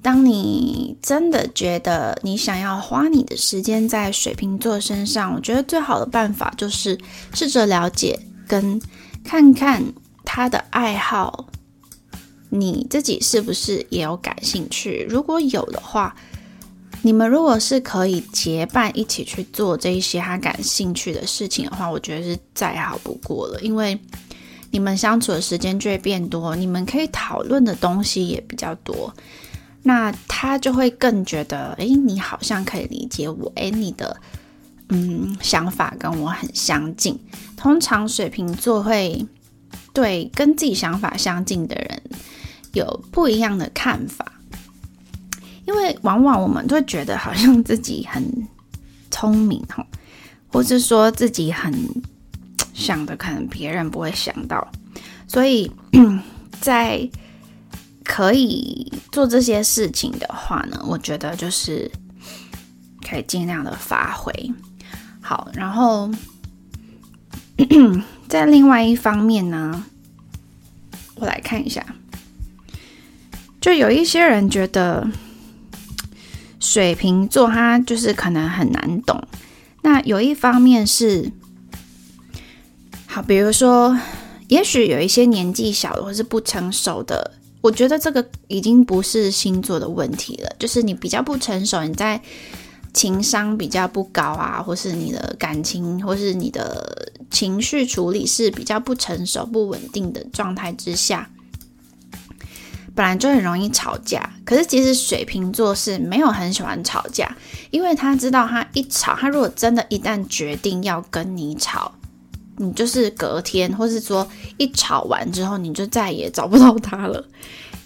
[0.01, 6.97] 当你真的觉得你想要花你的时间在水瓶座身上，我觉得最好的办法就是
[7.35, 8.81] 试着了解跟
[9.25, 9.83] 看看
[10.25, 11.49] 他的爱好，
[12.49, 15.05] 你自己是不是也有感兴趣？
[15.11, 16.15] 如果有的话，
[17.03, 23.99] 你们如果是可以结伴一起去做这一些他感兴趣的事情的话，我觉得是再好不过了，因为。
[24.71, 29.15] 你们相处的时间就会变多，你们可以讨论的东西也比较多，
[29.83, 34.21] 那他就会更觉得，哎，你好像可以理解我，哎，你的
[34.89, 37.19] 嗯想法跟我很相近。
[37.57, 39.27] 通常水瓶座会
[39.93, 42.03] 对跟自己想法相近的人
[42.73, 44.33] 有不一样的看法，
[45.67, 48.47] 因为往往我们都会觉得好像自己很
[49.11, 49.65] 聪明，
[50.47, 51.73] 或是说自己很
[52.79, 54.67] 想的可能别人不会想到，
[55.27, 55.71] 所以
[56.63, 57.07] 在
[58.05, 61.91] 可以做这些事情的话呢，我觉得就是
[63.07, 64.33] 可以尽量的发挥
[65.21, 66.11] 好，然后。
[68.29, 69.85] 在另外一方面呢，
[71.17, 71.85] 我来看一下，
[73.61, 75.05] 就有一些人觉得
[76.61, 79.21] 水瓶座他就是可能很难懂。
[79.83, 81.33] 那有一方面是，
[83.27, 83.99] 比如说，
[84.49, 92.21] 也许有一些年纪小或是不成熟的，我觉得这个已经不是星座的问题了，就是你比较不成熟，你在。
[92.95, 101.29] 情商比较不高啊，或是你的感情，或是你的情绪处理是比较不成熟、不稳定的状态之下，
[102.95, 104.29] 本来就很容易吵架。
[104.45, 107.37] 可是其实水瓶座是没有很喜欢吵架，
[107.71, 111.93] 因为他知道他一吵，他如果真的一旦决定要跟你吵，
[112.59, 114.29] 你就是隔天，或是说
[114.59, 117.25] 一吵完之后，你就再也找不到他了，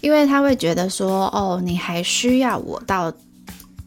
[0.01, 3.13] 因为他会觉得说，哦，你还需要我到。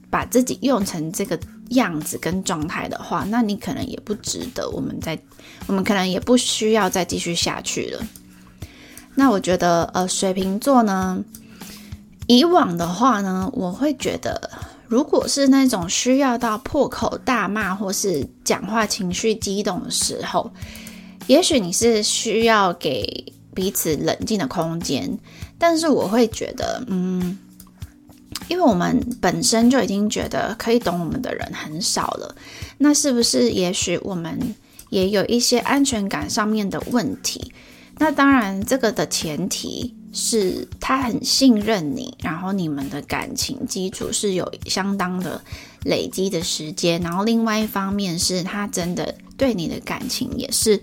[0.09, 1.39] 把自己用成这个
[1.71, 4.67] 样子跟状态的话，那你可能也不值得。
[4.71, 5.19] 我们在，
[5.67, 8.01] 我们可能也不需要再继续下去了。
[9.17, 11.23] 那我觉得，呃，水瓶座呢，
[12.29, 14.49] 以往的话呢，我会觉得，
[14.89, 20.51] 如果是那种需要到破口大骂或是讲话情绪激动的时候，
[21.27, 25.19] 也许你是需要给彼此冷静的空间。
[25.59, 27.39] 但是我会觉得，嗯。
[28.49, 32.33] 因为我们本身就已经觉得可以懂我们的人很少了，
[32.79, 34.55] 那是不是也许我们
[34.91, 37.53] 也有一些安全感上面的问题？
[37.99, 45.43] 那当然，这个的前提是他很信任你，然后你们的感情基础是有相当的
[45.85, 50.83] 累积的时间，然后另外一方面是他真的对你的感情也是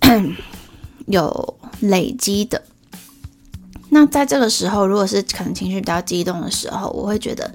[1.06, 2.62] 有累积的。
[3.90, 7.50] 那在这个时候，如果是可能情绪比较激动的时候，我会觉得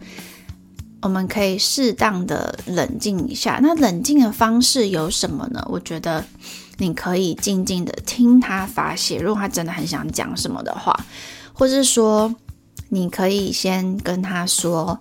[1.04, 3.60] 我们可以适当的冷静一下。
[3.62, 5.64] 那冷静的方式有什么呢？
[5.70, 6.26] 我觉得
[6.78, 10.98] 你可以静静的听他发泄，如果他真的很想讲什么的话，
[11.54, 12.34] 或是说
[12.90, 15.00] 你可以先跟他说，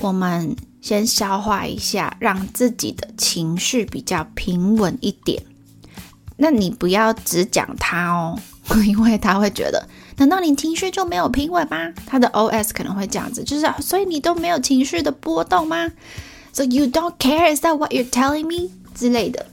[0.00, 5.42] 我们先消化一下，让自己的情绪比较平稳一点。
[6.36, 8.38] 那你不要只讲他哦，
[8.84, 9.88] 因为他会觉得。
[10.18, 11.92] 难道你情绪就没有平稳吗？
[12.06, 15.90] 他的 OS 可能会这样子，就是所以你都没有情绪的波动吗
[16.52, 17.54] ？So you don't care?
[17.54, 18.70] Is that what you're telling me?
[18.94, 19.46] 之类的。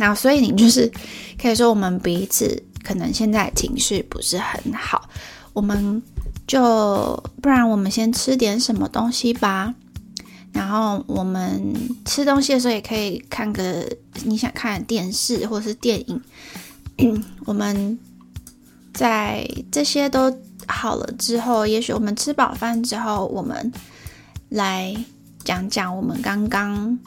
[0.00, 0.90] 那所以你就是
[1.38, 5.08] 可以说我们彼此可能现在情绪不是很好，
[5.52, 6.02] 我们
[6.46, 9.74] 就不然我们先吃点什么东西吧。
[10.52, 11.72] 然后我们
[12.04, 13.86] 吃东西的时候也可以看个
[14.24, 16.20] 你想看的电视或是电影。
[17.46, 17.98] 我们。
[18.92, 20.36] 在这些都
[20.66, 23.72] 好了之后，也许我们吃饱饭之后，我们
[24.48, 24.94] 来
[25.44, 26.98] 讲讲我们刚刚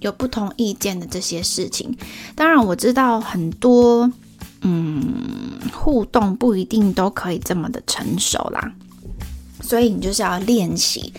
[0.00, 1.96] 有不同意见的这些事情。
[2.34, 4.10] 当然，我知道很多，
[4.62, 8.72] 嗯，互动不一定都可以这么的成熟啦，
[9.60, 11.12] 所以你就是要练习。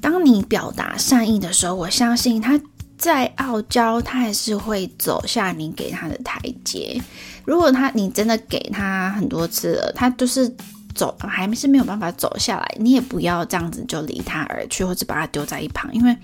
[0.00, 2.60] 当你表达善意的时候，我相信他
[2.98, 7.00] 再傲娇，他还是会走下你给他的台阶。
[7.44, 10.54] 如果他你真的给他很多次了，他就是
[10.94, 16.16] 走还是没有办法走下来，你也不要这样子就离他而去，或者把他丢在一旁，因为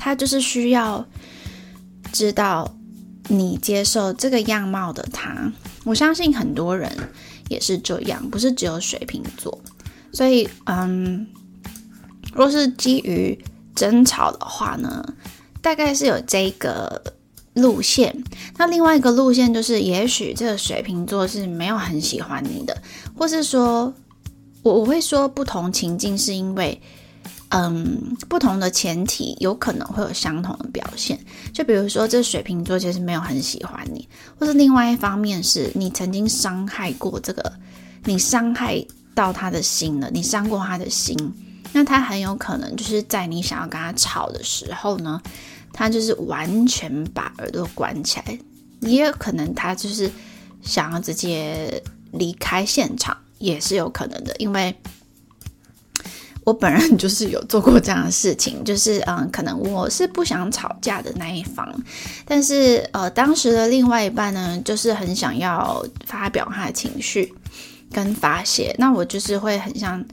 [0.00, 1.06] 他就是需要
[2.10, 2.74] 知道
[3.28, 5.52] 你接受这个样貌的他。
[5.84, 6.90] 我相信很多人
[7.48, 9.60] 也是这样，不是只有水瓶座。
[10.12, 11.26] 所以，嗯，
[12.32, 13.38] 若是基于
[13.74, 15.04] 争吵的话呢，
[15.60, 17.02] 大概是有这个。
[17.54, 18.16] 路线，
[18.58, 22.80] 那另外一个路线就是，也许这个水瓶座是没有很喜欢你的，
[23.18, 23.92] 或是说，
[24.62, 26.80] 我我会说不同情境是因为，
[27.50, 31.18] 嗯，不同的前提有可能会有相同的表现。
[31.52, 37.52] 就比如说，这水瓶座其实没有很喜欢你，或是另外一方面是你曾经伤害过这个，
[38.04, 38.84] 你伤害
[39.14, 41.16] 到他的心了，你伤过他的心，
[41.72, 45.20] 那他很有可能就是在你想要跟他吵的时候呢。
[45.72, 48.36] 他就是完全把耳朵关起来，
[48.80, 50.10] 也有可能他就是
[50.62, 51.80] 想要直接
[52.10, 54.34] 离开现场，也是有可能的。
[54.38, 54.74] 因为，
[56.50, 61.64] 我本人 就是有做过这样的事情，就是嗯，可能我是不想吵架的那一方，
[62.24, 67.32] 但是呃，当时的另外一半呢，就是很想要发表他的情绪
[67.92, 70.04] 跟发泄，那我就是会很像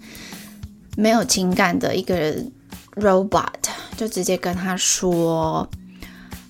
[0.95, 2.35] 没有情感的一个
[2.95, 3.47] robot，
[3.97, 5.67] 就直接跟他说，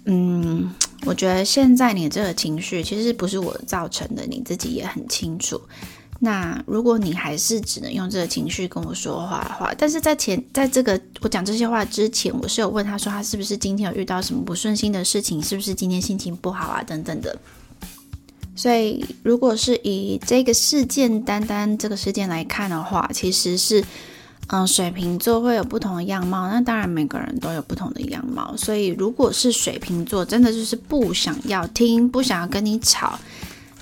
[0.04, 0.70] 嗯，
[1.06, 5.62] 我觉得现在你这个情绪其实不是我造成的，你自己也很清楚。
[6.20, 17.38] 那如果你还是只能用这个情绪跟我说话的话，但是在前在这个我讲这些话之前，我是有问他说他是不是今天有遇到什么不顺心的事情，是不是今天心情不好啊等等的。
[18.56, 23.84] 所以如果是以这个事件单单这个事件来看的话，其实是
[24.48, 28.58] 嗯水瓶座会有不同的样貌，那当然每个人都有不同的样貌。
[28.58, 33.20] 所以如果是水瓶座，真的就是不想要听，不想要跟你吵，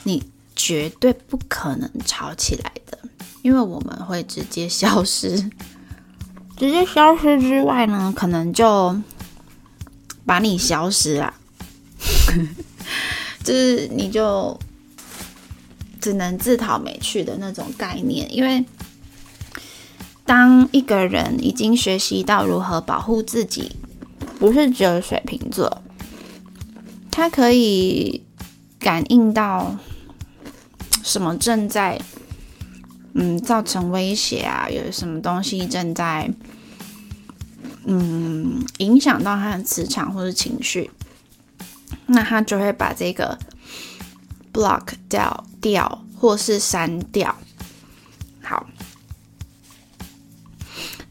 [0.04, 0.22] 你。
[0.56, 2.98] 绝对不可能吵起来的，
[3.42, 5.50] 因为我们会直接消失。
[6.58, 8.96] 直接消失之外呢，可能就
[10.26, 11.34] 把你消失了，
[13.44, 14.58] 就是你就
[16.00, 18.34] 只能自讨没趣的那种概念。
[18.34, 18.64] 因为
[20.26, 23.76] 当一个人已经学习到如何保护自己，
[24.40, 25.82] 不是只有水瓶座，
[27.12, 28.24] 他可以
[28.80, 29.78] 感应到。
[31.06, 32.02] 什么正在
[33.14, 34.68] 嗯造成威胁啊？
[34.68, 36.28] 有什么东西正在
[37.86, 40.90] 嗯影响到他的磁场或者情绪？
[42.08, 43.38] 那他就会把这个
[44.52, 47.36] block 掉掉，或是删掉。
[48.42, 48.66] 好，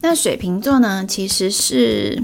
[0.01, 2.21] 那水瓶座呢，其实是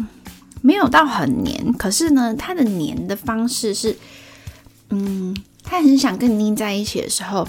[0.62, 3.98] 没有到很黏，可是呢，它的黏的方式是
[4.90, 5.34] 嗯。
[5.64, 7.48] 他很想跟你腻在一起的时候，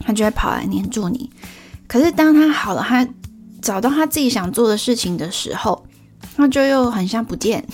[0.00, 1.30] 他就会跑来黏住你。
[1.86, 3.06] 可是当他好了，他
[3.60, 5.86] 找到他自己想做的事情的时候，
[6.36, 7.66] 那就又很像不见。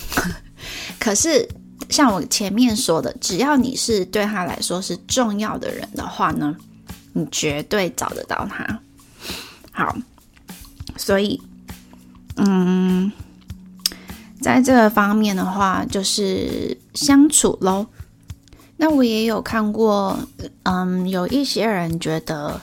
[0.99, 1.49] 可是
[1.91, 6.57] 像我前面说的，只要你是对他来说是重要的人的话呢，
[7.13, 8.81] 你绝对找得到他。
[9.71, 9.97] 好，
[10.97, 11.41] 所以，
[12.37, 13.11] 嗯，
[14.41, 17.87] 在这个方面的话，就是相处喽。
[18.85, 20.19] 那我也有看过，
[20.65, 22.61] 嗯，有一些人觉得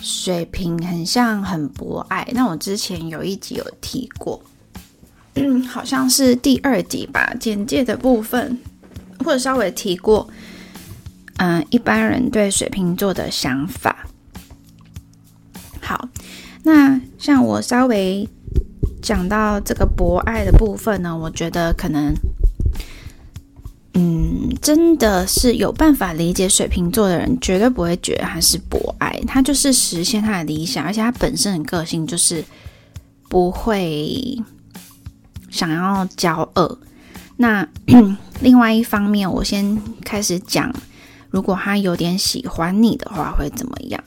[0.00, 2.28] 水瓶很像很博爱。
[2.32, 4.40] 那我之前有一集有提过，
[5.34, 8.56] 嗯好像是第二集吧，简介的部分，
[9.24, 10.28] 或者稍微提过，
[11.38, 14.06] 嗯，一般人对水瓶座的想法。
[15.80, 16.08] 好，
[16.62, 18.28] 那像我稍微
[19.02, 22.14] 讲到这个博爱的部分呢，我觉得可能。
[23.94, 32.44] 嗯，真的是有办法理解水瓶座的人，绝对不会觉得他是博爱，他就是实现他的理想，而且他本身的个性就是
[33.28, 34.40] 不会
[35.50, 36.78] 想要骄傲。
[37.36, 37.66] 那
[38.40, 40.72] 另外一方面，我先开始讲，
[41.30, 44.02] 如果他有点喜欢你的话，会怎么样？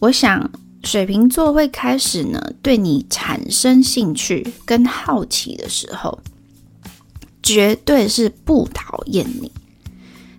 [0.00, 0.50] 我想
[0.82, 6.18] 水瓶座会开始呢，对你产生兴趣跟好奇的时候。
[7.42, 9.50] 绝对是不讨厌你。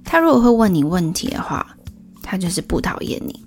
[0.04, 1.76] 他如果会问你问题的话，
[2.22, 3.40] 他就是不讨厌你。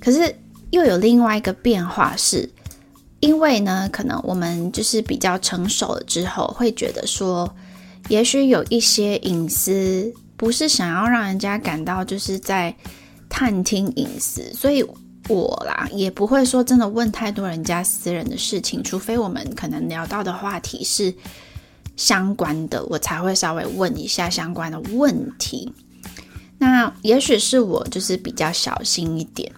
[0.00, 0.34] 可是
[0.70, 2.50] 又有另外一个变化，是
[3.20, 7.54] 因为呢，可能我们就是比较成熟了之后，会觉得说，
[8.08, 12.74] 也许有一些隐私不是想要让人家感到就是在
[13.28, 14.84] 探听隐私，所以
[15.28, 21.14] 我啦也不会说真的问太多人家私人的事情，除非我们可能聊到的话题是。
[22.00, 25.70] 相关的，我才会稍微问一下相关的问题。
[26.56, 29.52] 那也许是我就是比较小心一点，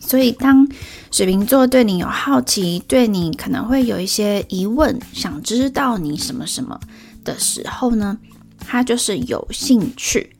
[0.00, 0.66] 所以当
[1.10, 6.80] 水瓶座对你有好奇，对你可能会有一些疑问，想知道你什么什么
[7.22, 8.16] 的时候呢，
[8.58, 10.34] 他就是有兴趣。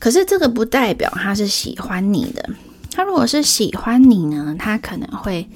[0.00, 2.50] 可是这个不代表他是喜欢你的。
[2.90, 5.48] 他如果是喜欢你呢，他可能会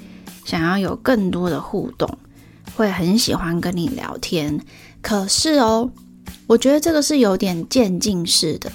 [0.45, 2.09] 想要有更多的互动。
[2.75, 4.61] 会很喜欢跟你聊天，
[5.01, 5.91] 可是哦，
[6.47, 8.73] 我觉得这个是有点渐进式的，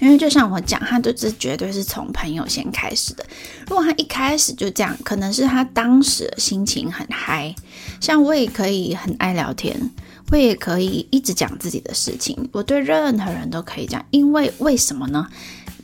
[0.00, 3.24] 因为就像我讲，他这绝对是从朋友先开始的。
[3.68, 7.54] 如果他一开始就这样，可能是他当时心情很嗨。
[8.00, 9.90] 像我也可以很爱聊天，
[10.30, 15.26] 我也可以一直讲自己的事情，我对任何人都可以讲，因为为什么呢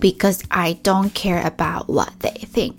[0.00, 2.74] ？Because I don't care about what they think，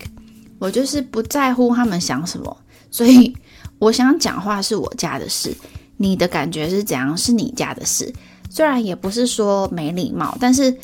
[0.60, 2.58] 我就是不在乎他们想什么，
[2.92, 3.36] 所以。
[3.80, 5.56] 我想讲话是我家的事，
[5.98, 8.14] 你的感觉是怎样是你家的事。
[8.50, 10.76] 虽然也不是说没礼貌，但是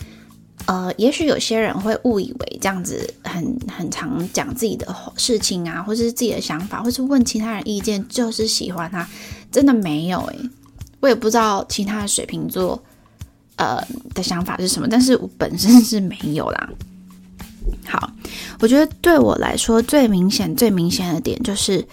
[0.66, 9.08] 呃，也许有些人会误以为这样子很很常讲自己的事情啊，或是自己的想法，或是问其他人意见，就是喜欢他，
[9.52, 10.40] 真的没有诶，
[11.02, 12.82] 我也不知道其他的水瓶座
[13.58, 13.80] 呃
[14.14, 16.70] 的想法是什么，但是我本身是没有啦。
[17.86, 18.12] 好，
[18.60, 21.86] 我觉得对我来说最明显、最明显的点就是，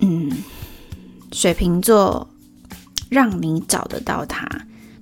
[0.00, 0.30] 嗯，
[1.32, 2.28] 水瓶座
[3.08, 4.46] 让你找得到他，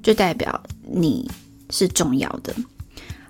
[0.03, 1.31] 就代表你
[1.71, 2.55] 是重要的。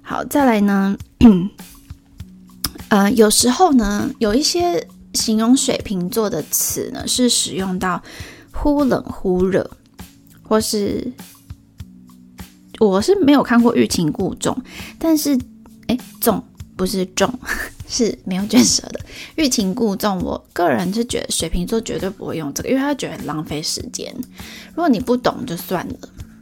[0.03, 0.97] 好，再来呢，
[2.89, 8.03] 呃，有时候呢，有一些形容水瓶座的词呢，是使用到
[8.53, 9.71] 忽冷忽热，
[10.43, 11.13] 或是
[12.79, 14.57] 我是没有看过欲擒故纵，
[14.99, 15.39] 但是。
[15.87, 16.43] 哎，重
[16.77, 17.31] 不是重，
[17.95, 18.99] 是没有卷舌的。
[19.37, 24.13] 欲擒故纵，我个人是觉得水瓶座绝对不会用这个，因为他觉得很浪费时间。
[24.71, 25.97] 如果你不懂就算了，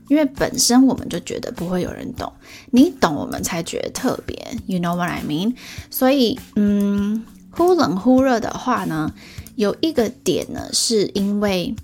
[0.08, 2.32] 因为本身我们就觉得不会有人懂，
[2.70, 4.34] 你懂我们才觉得特别。
[4.66, 5.54] You know what I mean？
[5.90, 9.12] 所以，嗯，忽冷忽热的话呢，
[9.56, 11.74] 有一个点呢，是因为。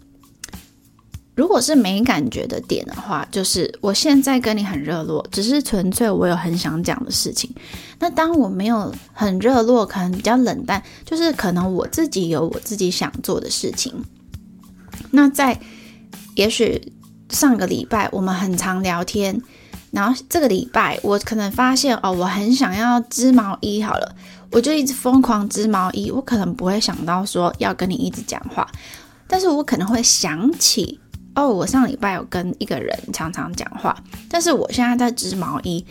[1.39, 7.49] 如果是没感觉的点的话，就是我现在跟你很热络，只是纯粹我有很想讲的事情。
[8.01, 13.95] 那当我没有很热络，可能比较冷淡，就是可能我自己有我自己想做的事情。
[15.13, 15.57] 那在
[16.35, 16.93] 也许
[17.31, 19.41] 上个礼拜我们很常聊天，
[19.93, 24.17] 然后这个礼拜我可能发现哦，我很想要织毛衣，好了，
[24.51, 26.11] 我就一直疯狂织毛衣。
[26.11, 28.67] 我可能不会想到说要跟你一直讲话，
[29.29, 30.99] 但是我可能会想起。
[31.39, 33.97] 哦，我上礼拜有跟一个人常常讲话，
[34.29, 35.85] 但是我现在在织毛衣。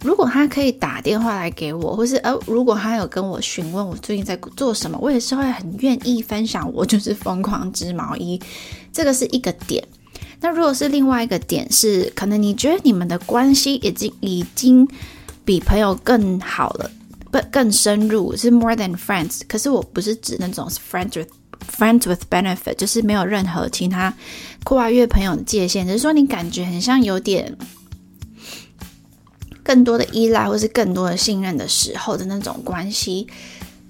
[0.00, 6.72] 如果他可以打电话来给我，或是呃，如果他有跟我询问我最近在做什么，我也是会很愿意分享。
[6.72, 8.40] 我就是疯狂织毛衣，
[8.92, 9.82] 这个是一个点。
[10.40, 14.86] 那如果是另外一个点，是可能你觉得你们的关系已经已经
[15.44, 16.88] 比朋友更好了，
[17.32, 19.40] 不更深入，是 more than friends。
[19.48, 21.26] 可是我不是指那种是 friends。
[21.70, 24.12] Friends with benefit 就是没有任何其他
[24.64, 27.56] 跨越朋友的界限，只是说你感觉很像有点
[29.62, 33.26] 更多的依赖，或是更多的信任的时候的那种关系。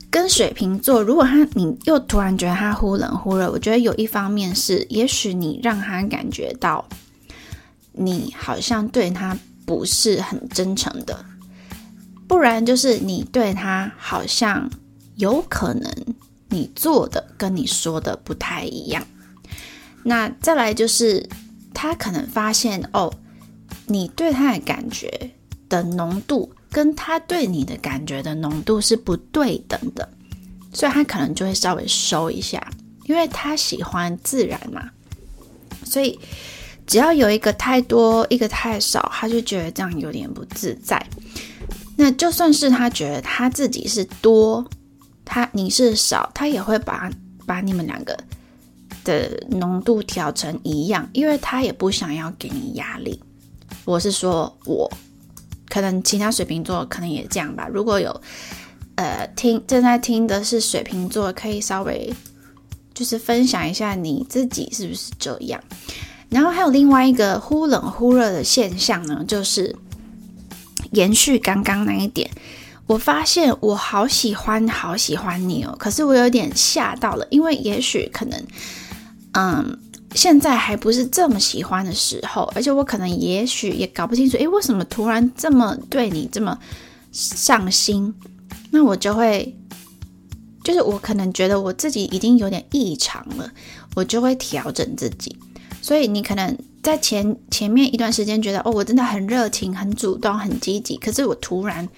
[0.08, 6.82] 跟水瓶座，如果他你又突然觉得他忽冷忽热，我觉得有一方面是，也许你让他感觉到
[7.92, 9.36] 你好像对他
[9.66, 11.22] 不是很真诚的，
[12.26, 14.70] 不然就是你对他好像
[15.16, 15.92] 有可能。
[16.48, 19.04] 你做的跟你说的不太一样，
[20.04, 21.28] 那再来就是
[21.74, 23.12] 他可能发现哦，
[23.86, 25.32] 你对他的感觉
[25.68, 30.08] 的浓度跟他对你的感觉的浓度是不对等的，
[30.72, 32.64] 所以他可能就会稍微收一下，
[33.06, 34.88] 因为他喜欢自然嘛，
[35.84, 36.18] 所以
[36.86, 41.04] 只要有一个太多，一个太少，他就觉得这样有点不自在。
[41.96, 44.64] 那就算是他觉得他自己是多。
[45.26, 47.10] 他你是少，他也会把
[47.44, 48.16] 把你们两个
[49.04, 53.20] 的浓度调成一样，因为他也不想要给你压力。
[53.84, 54.90] 我是说，我
[55.68, 57.68] 可能其他水瓶座可能也这样吧。
[57.70, 58.18] 如果有
[58.94, 62.12] 呃听正在听的是水瓶座，可以稍微
[62.94, 65.62] 就是分享一下你自己是不是这样。
[66.30, 69.74] 然后还有另外一个忽冷忽热的现象呢，就是
[70.92, 72.30] 延续刚刚那一点。
[72.86, 75.74] 我发现我好喜欢，好喜欢你哦！
[75.76, 78.40] 可是我有点吓到了，因为也许可能，
[79.32, 79.76] 嗯，
[80.14, 86.56] 现在还不是这么喜欢的时候，而且我可能也许也搞不清楚，诶，为什么突然这么对你这么
[87.10, 88.14] 上心？
[88.70, 89.56] 那我就会，
[90.62, 93.50] 就是我可能觉得我自己已经有点异常了，
[93.96, 95.36] 我就会调整自己。
[95.82, 101.88] 所以你可能在前前面一段时间觉得，哦，我真的很热情、很主动、很积极，可是我突然。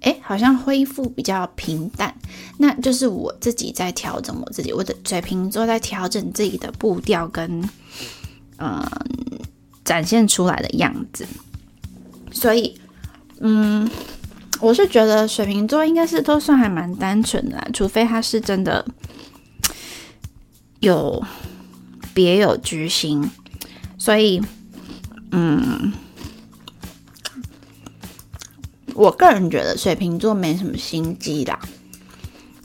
[0.00, 2.14] 哎，好像恢复比较平淡，
[2.58, 7.68] 那就是我自己在调整我自己，我的水瓶座在调整自己的步调跟
[8.58, 8.80] 嗯
[9.84, 11.26] 展现出来的样子。
[12.30, 12.78] 所以，
[13.40, 13.90] 嗯，
[14.60, 18.84] 我是觉得水瓶座应该是都算还蛮单纯的，除非他是真的
[20.80, 21.20] 有
[22.14, 23.28] 别有居心。
[23.98, 24.40] 所以，
[25.32, 25.92] 嗯。
[28.98, 31.56] 我个人觉得水瓶座没什么心机啦，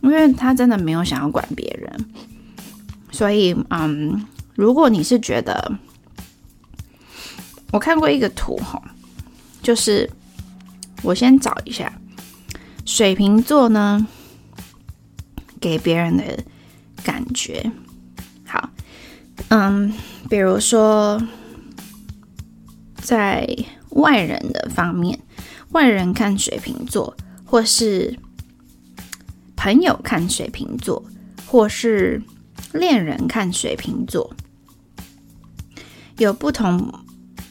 [0.02, 2.06] 因为他真的没有想要管别人，
[3.12, 5.72] 所以嗯，如果你是觉得，
[7.72, 8.82] 我看过一个图哈，
[9.62, 10.10] 就是
[11.04, 11.94] 我先找一下
[12.84, 14.08] 水瓶座呢
[15.62, 16.24] 给别人的
[17.04, 17.72] 感觉，
[18.44, 18.68] 好，
[19.50, 19.94] 嗯，
[20.28, 21.22] 比如说
[22.96, 23.48] 在
[23.92, 25.20] 外人的方面。
[25.74, 28.18] 外人看水瓶座或是
[29.56, 31.04] 朋友看水瓶座，
[31.46, 32.22] 或是
[32.74, 34.34] 恋人看水瓶座，
[36.18, 36.92] 有不同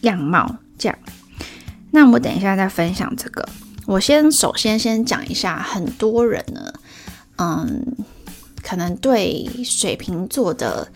[0.01, 0.57] 样貌。
[0.78, 0.99] 这样，
[1.93, 3.49] 那我等一下再分享这个。
[3.86, 6.73] 我先首先先讲一下，很多人呢，
[7.36, 7.97] 嗯，
[8.62, 10.90] 可能对水瓶座的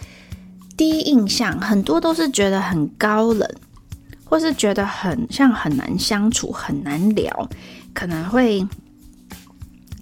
[0.77, 3.49] 第一印象，很多都是觉得很高冷，
[4.27, 7.49] 或是觉得很像很难相处、很难聊，
[7.95, 8.67] 可能会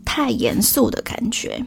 [0.05, 1.65] 太严肃的感觉。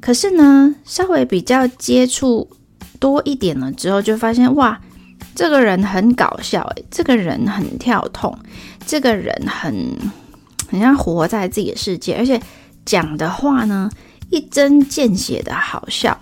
[0.00, 2.50] 可是呢，稍微比较接触
[2.98, 4.80] 多一点了之后，就发现哇，
[5.34, 8.36] 这个人很搞笑，诶，这个人很跳痛，
[8.84, 9.96] 这个人很。
[10.68, 12.42] 很像活在自己的世界，而且
[12.84, 13.88] 讲的话呢
[14.30, 16.18] 一针见血的好笑，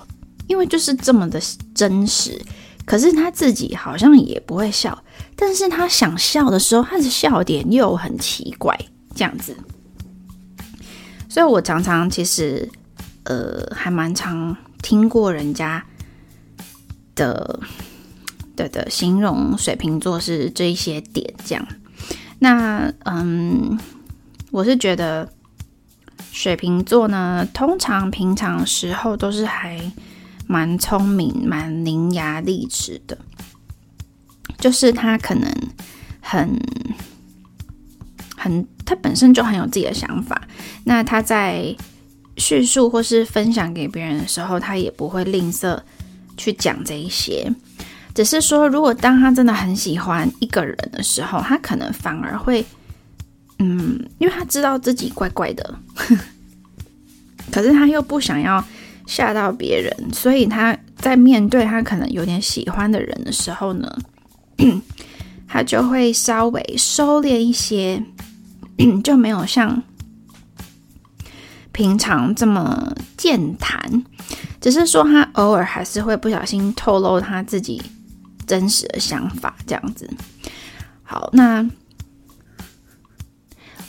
[0.46, 1.40] 因为就是这么的
[1.74, 2.38] 真实。
[2.84, 5.02] 可是他自己好像也不会笑，
[5.36, 8.78] 但是他想笑的时候，他的笑点又很奇怪，
[9.14, 9.56] 这样子。
[11.28, 12.68] 所以我常常其实
[13.24, 15.84] 呃还蛮常听过人家
[17.14, 17.60] 的
[18.54, 21.66] 对的形容水瓶座是这一些点这样。
[22.38, 23.78] 那嗯。
[24.50, 25.28] 我是觉得
[26.30, 29.80] 水瓶座呢，通常平常时候都是还
[30.46, 33.18] 蛮聪明、蛮伶牙俐齿的，
[34.64, 35.52] 就是他可能
[36.22, 36.58] 很
[38.34, 40.40] 很，他本身就很有自己的想法。
[40.84, 41.76] 那他在
[42.38, 45.78] 叙述或是分享给别人的时候，他也不会吝啬
[46.38, 47.52] 去讲这一些。
[48.14, 52.64] 只是说，如果当他真的很喜欢一个人的时候，他可能反而会。
[53.58, 55.78] 嗯，因为他知道自己怪怪的，
[57.52, 58.64] 可是他又不想要
[59.06, 63.86] 吓到别人，所以他在面对他可能有点喜欢的人的时候呢，
[65.48, 68.02] 他就会稍微收敛一些，
[69.02, 69.82] 就没有像
[71.72, 74.04] 平常这么健谈。
[74.60, 77.82] 只是说他偶尔还是会不小心透露他自己
[78.46, 80.08] 真实的想法，这样子。
[81.02, 81.68] 好，那。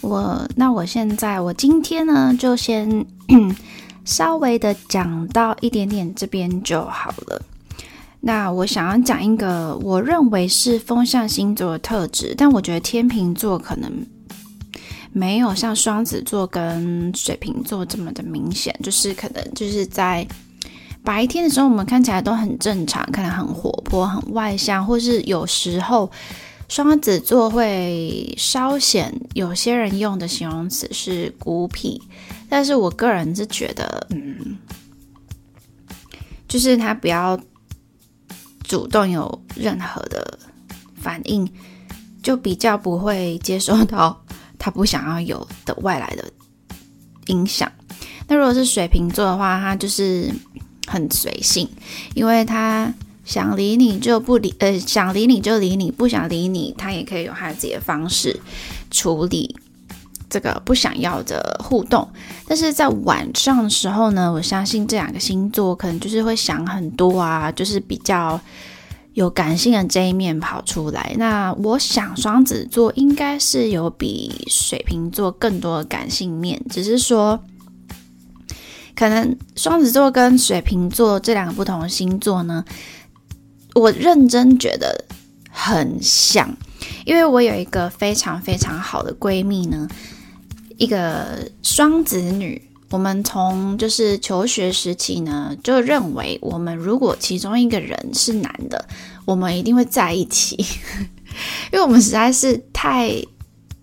[0.02, 3.04] 我那我现在我今天呢就先
[4.06, 7.42] 稍微的讲到一点点这边就好了。
[8.28, 13.92] 那我想要讲一个我认为是风象星座的特质，但我觉得天秤座可能
[15.12, 20.28] 没有像双子座跟水瓶座这么的明显，就是可能就是在
[21.04, 26.12] 白天的时候我们看起来都很正常，可能很活泼、很外向，或是有时候。
[26.68, 32.02] 双子座会稍显有些人用的形容词是孤僻，
[32.50, 34.58] 但是我个人是觉得，嗯，
[36.48, 37.40] 就是他不要
[38.68, 40.40] 主动有任何的
[40.96, 41.50] 反应，
[42.22, 44.20] 就比较不会接收到
[44.58, 46.24] 他不想要有的外来的
[47.28, 47.72] 影响。
[48.28, 50.32] 那如果是水瓶座的话，他就是
[50.88, 51.70] 很随性，
[52.14, 52.94] 因为他。
[53.26, 58.40] 想理你就不理，呃，想理你就理你，不想理你，他也可以有他自己的方式
[58.92, 59.56] 处理
[60.36, 62.06] 这个不想要的互动。
[62.46, 68.38] 但是在晚上的时候呢，我相信这两个星座可能就是会想很多啊，就是比较
[69.14, 71.16] 有感性的这一面跑出来。
[71.18, 77.42] 那我想双子座应该是有比水瓶座更多的感性面，只是说
[78.94, 82.66] 可能双子座跟水瓶座这两个不同的星座呢。
[83.74, 85.06] 我认真觉得
[85.50, 86.54] 很像，
[87.06, 89.86] 因为我有一个非常非常好的闺蜜呢，
[90.78, 92.62] 一个双子女。
[92.92, 98.88] 我们从就是求学时期呢，就认为我们如果其中一个人是男的，
[99.26, 100.56] 我们一定会在一起，
[101.74, 103.12] 因为我们实在是太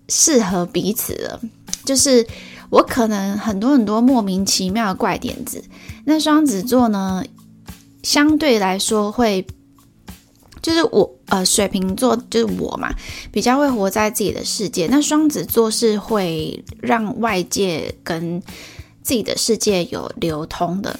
[0.07, 1.39] 适合彼此了。
[1.85, 2.25] 就是
[2.69, 5.63] 我可能很多很多莫名其妙的怪点子，
[6.05, 7.23] 那双子座呢，
[8.03, 9.45] 相对来说会。
[10.63, 12.89] 就是我，呃，水瓶座就是我嘛，
[13.33, 14.87] 比较会活在自己的世界。
[14.87, 18.41] 那双子座是会让外界跟
[19.03, 20.97] 自己的世界有流通的，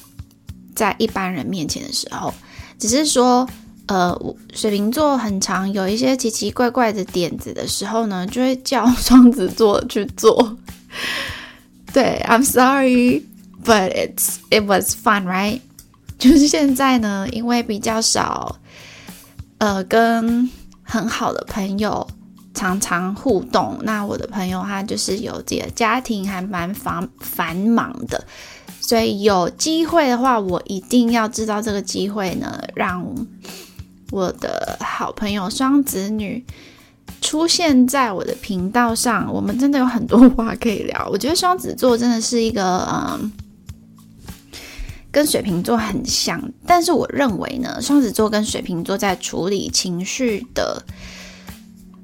[0.76, 2.34] 在一般人面前的时候，
[2.78, 3.48] 只是说，
[3.88, 4.14] 呃，
[4.54, 10.58] 水瓶座很常有一些奇奇怪怪的点子的时候呢，就会叫 双子座去做。
[11.94, 13.24] 对，I'm sorry,
[13.64, 15.62] but it's it was fun, right？
[16.20, 18.58] 就是现在呢，因为比较少。
[19.64, 20.50] 呃，跟
[20.82, 22.06] 很好的朋友
[22.54, 23.80] 常常互动。
[23.84, 28.22] 那我的朋友他就是有自己的家庭，还蛮繁繁忙的，
[28.82, 33.08] 所以有机会的话，我一定要知道这个机会呢，让
[34.12, 36.46] 我的好朋友双子女
[37.22, 41.08] 出现在我的频道上，我们真的有很多话可以聊。
[41.10, 43.32] 我觉得双子座真的是一个嗯，
[45.14, 50.84] 跟水瓶座很像，但是我认为呢，双子座跟水瓶座在处理情绪的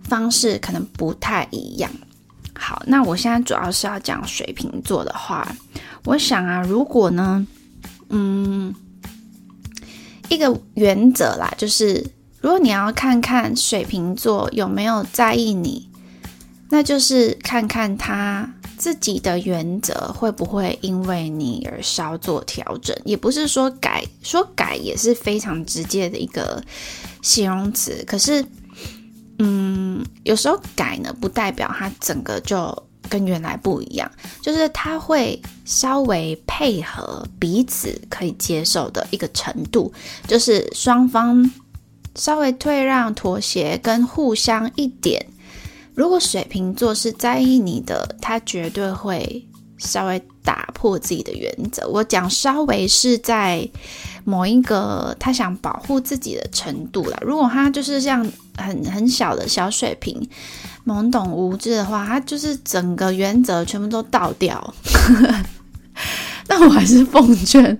[0.03, 1.89] 方式可能不太一样。
[2.53, 5.51] 好，那我现在主要是要讲水瓶座的话，
[6.05, 7.47] 我想啊，如果呢，
[8.09, 8.75] 嗯，
[10.29, 12.05] 一个原则啦，就是
[12.41, 15.89] 如果你要看看水瓶座有没有在意你，
[16.69, 26.63] 那就是看看他自己的原则会不会因为你而稍作调整，也不是说改，说改也是非常直接的一个
[27.21, 28.43] 形容词，可是。
[29.41, 34.11] 嗯，有时候改呢，不代表它整个就跟原来不一样，
[34.41, 39.93] 就是它会稍微配合彼此可以接受的一个程度，
[40.27, 41.49] 就是双方
[42.15, 45.25] 稍微退让、妥协跟互相一点。
[45.93, 49.47] 如果水瓶座是在意你的，他绝对会
[49.77, 51.87] 稍微打破自己的原则。
[51.89, 53.69] 我讲稍微是在。
[54.25, 57.17] 某一个他想保护自己的程度了。
[57.21, 58.23] 如果他就是像
[58.57, 60.29] 很很小的小水瓶，
[60.85, 64.73] 懵懂无知的话，他就是整个原则全部都倒掉。
[66.45, 67.75] 但我还是奉劝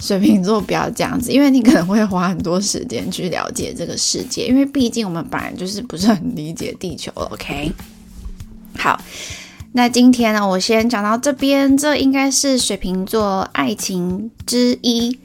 [0.00, 7.10] 水瓶座不要这样子，因为你可能会花很多时间去了解这个世界，因为毕竟我们本来就是不是很理解地球。
[7.14, 7.72] OK，
[8.76, 9.00] 好，
[9.72, 15.18] 那今天呢，我先讲到这边，这应该是水瓶座爱情之一。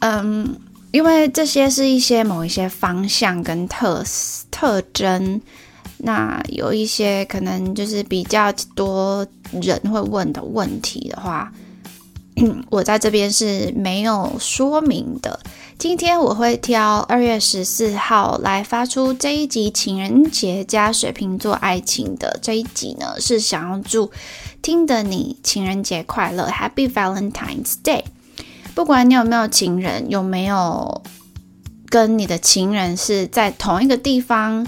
[0.00, 0.56] 嗯，
[0.90, 4.02] 因为这些是一些某一些方向跟特
[4.50, 5.40] 特征，
[5.98, 9.26] 那有一些可能就是比较多
[9.60, 11.52] 人会问的问题的话，
[12.70, 15.40] 我在这边是没有说明的。
[15.78, 24.10] 今天我会挑二月十四号来发出这一集情人节加水瓶座爱情的这一集呢，是想要祝
[24.60, 28.04] 听的你情人节快乐，Happy Valentine's Day。
[28.74, 31.02] 不管你有没有情人，有没有
[31.88, 34.66] 跟你的情人是在同一个地方，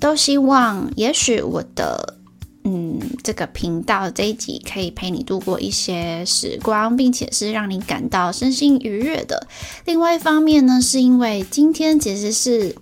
[0.00, 2.15] 都希望也许我的
[2.68, 9.46] 嗯这个频道这一集可以陪你度过一些时光，并且是让你感到身心愉悦的。
[9.84, 12.74] 另外一方面呢，是因为今天其实是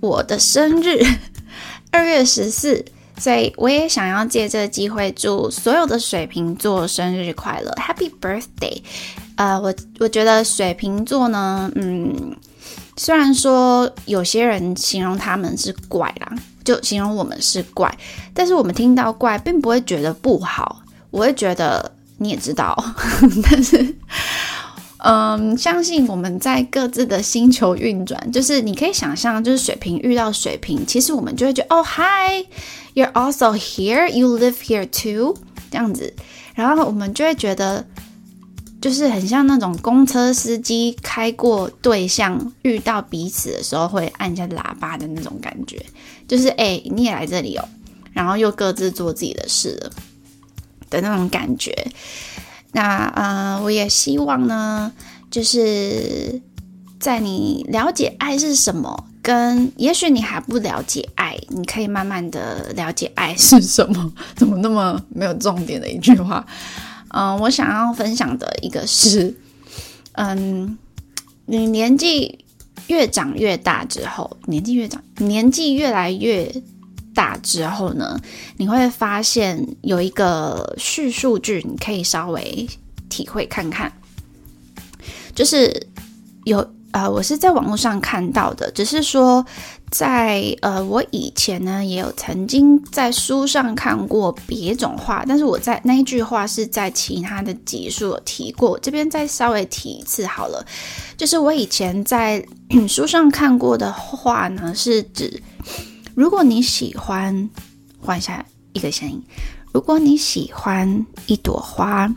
[0.00, 0.98] 我的生日，
[1.92, 2.84] 二月十四。
[3.18, 8.82] 所以我也想要借这个机会祝所有的水瓶座生日快乐，Happy Birthday！
[9.36, 12.34] 呃，我我觉得水瓶座呢，嗯，
[12.96, 16.34] 虽然说有些人形容他们是怪啦，
[16.64, 17.92] 就形容我们是怪，
[18.34, 22.76] 但是我们听到怪并不会觉得不好，我会觉得你也知道，
[23.50, 23.94] 但是。
[25.04, 35.36] 嗯，相信我们在各自的星球运转，就是你可以想象，就是水瓶遇到水瓶，其实我们就会觉得，哦，Hi，you're also here，you live here too，
[35.72, 36.14] 这样子，
[36.54, 37.84] 然后我们就会觉得，
[38.80, 45.84] 就是很像那种公车司机开过对象遇到彼此的时候会按一下喇叭的那种感觉，
[46.32, 47.68] 就是哎，你也来这里哦，
[48.14, 49.90] 然后又各自做自己的事了
[50.88, 51.76] 的那种感觉。
[52.72, 54.90] 那呃，我也希望呢，
[55.30, 56.40] 就是
[56.98, 64.10] 在你了解爱是什么，跟也许你还不了解爱，你可以慢慢的了解爱是什么。
[64.34, 66.46] 怎么那么没有重点的一句话？
[67.08, 69.36] 嗯，我想要分享的一个是，
[70.12, 70.78] 嗯，
[71.44, 72.41] 你年纪
[72.88, 76.52] 越长越大之后，年纪越长，年纪越来越。
[77.14, 78.18] 大之后呢，
[78.56, 82.66] 你会发现有一个叙述句，你可以稍微
[83.10, 83.92] 体会看看。
[85.34, 85.88] 就是
[86.44, 89.44] 有呃，我是在网络上看到的，只是说
[89.90, 100.64] 在呃，我以前呢也有曾经在书上看过别种话，但是我在那一句话是在其他的集数有提过，这边再稍微提一次好了。
[101.16, 102.44] 就是我以前在
[102.86, 105.42] 书上看过的话呢，是指。
[106.14, 107.48] 如果你喜欢，
[107.98, 108.44] 换下
[108.74, 109.22] 一个声音。
[109.72, 112.14] 如果你喜欢一朵花，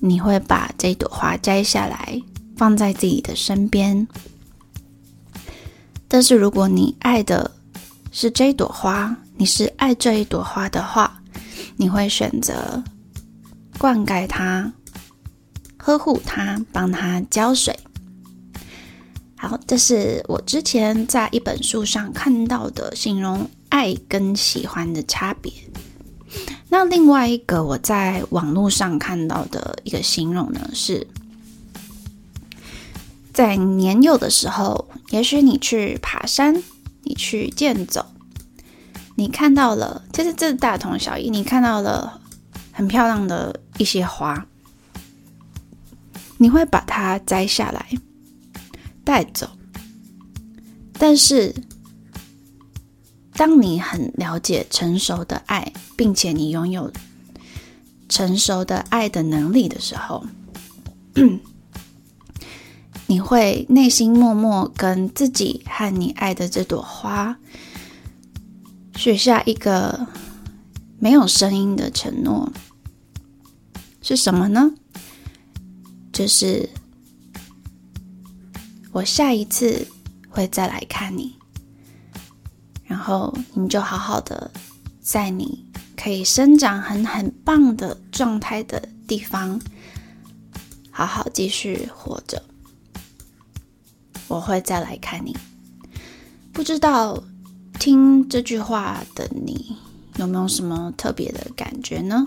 [0.00, 2.22] 你会把这朵花摘下来，
[2.60, 4.06] 放在自己的身边。
[6.06, 7.50] 但是如果你爱的
[8.12, 11.22] 是这朵花，你是爱这一朵花的话，
[11.78, 12.84] 你会选择
[13.78, 14.70] 灌溉它、
[15.78, 17.74] 呵护它、帮它浇水。
[19.38, 25.50] 好，这是我之前在一本书上看到的形容爱跟喜欢的差别。
[26.68, 31.06] 那另外一个我在网络上看到的一个形容呢，是
[33.32, 36.62] 在年幼的时候，也许你去爬山，
[37.02, 38.06] 你去健走，
[39.14, 41.30] 你看到了，其实这大同小异。
[41.30, 42.20] 你看到了
[42.72, 44.46] 很漂亮的一些花，
[46.38, 47.86] 你会把它摘下来
[49.04, 49.48] 带走。
[50.94, 51.54] 但是，
[53.32, 56.92] 当你很了解成熟的爱，并且你拥有
[58.08, 60.26] 成熟的爱的能力的时候，
[63.10, 67.36] 你会内心默默跟自己和你爱的这朵花
[68.94, 70.06] 许下一个
[71.00, 72.52] 没有声音的承诺，
[74.00, 74.72] 是什么呢？
[76.12, 76.70] 就是
[78.92, 79.88] 我下一次。
[80.32, 81.34] 会再来看你，
[82.84, 84.48] 然后你就好好的
[85.00, 85.66] 在你
[85.96, 89.60] 可以生长很很棒的状态的地方，
[90.92, 92.40] 好好继续活着。
[94.30, 95.36] 我会再来看你。
[96.52, 97.22] 不知道
[97.78, 99.76] 听这句话的你
[100.16, 102.26] 有没有什么特别的感觉呢？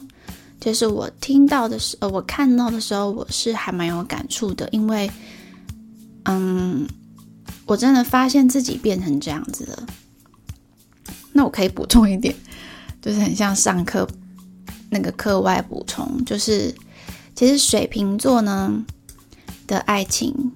[0.59, 5.09] 就是我听到的时，候，我看到的时候，我是还蛮有感触的，因为，
[6.25, 6.87] 嗯。
[7.65, 9.87] 我真的发现自己变成这样子了。
[11.31, 12.35] 那我可以补充一点，
[13.01, 14.05] 就是很像上课
[14.89, 16.75] 那个课外补充，就是
[17.33, 18.83] 其实水瓶座呢
[19.65, 20.51] 的爱情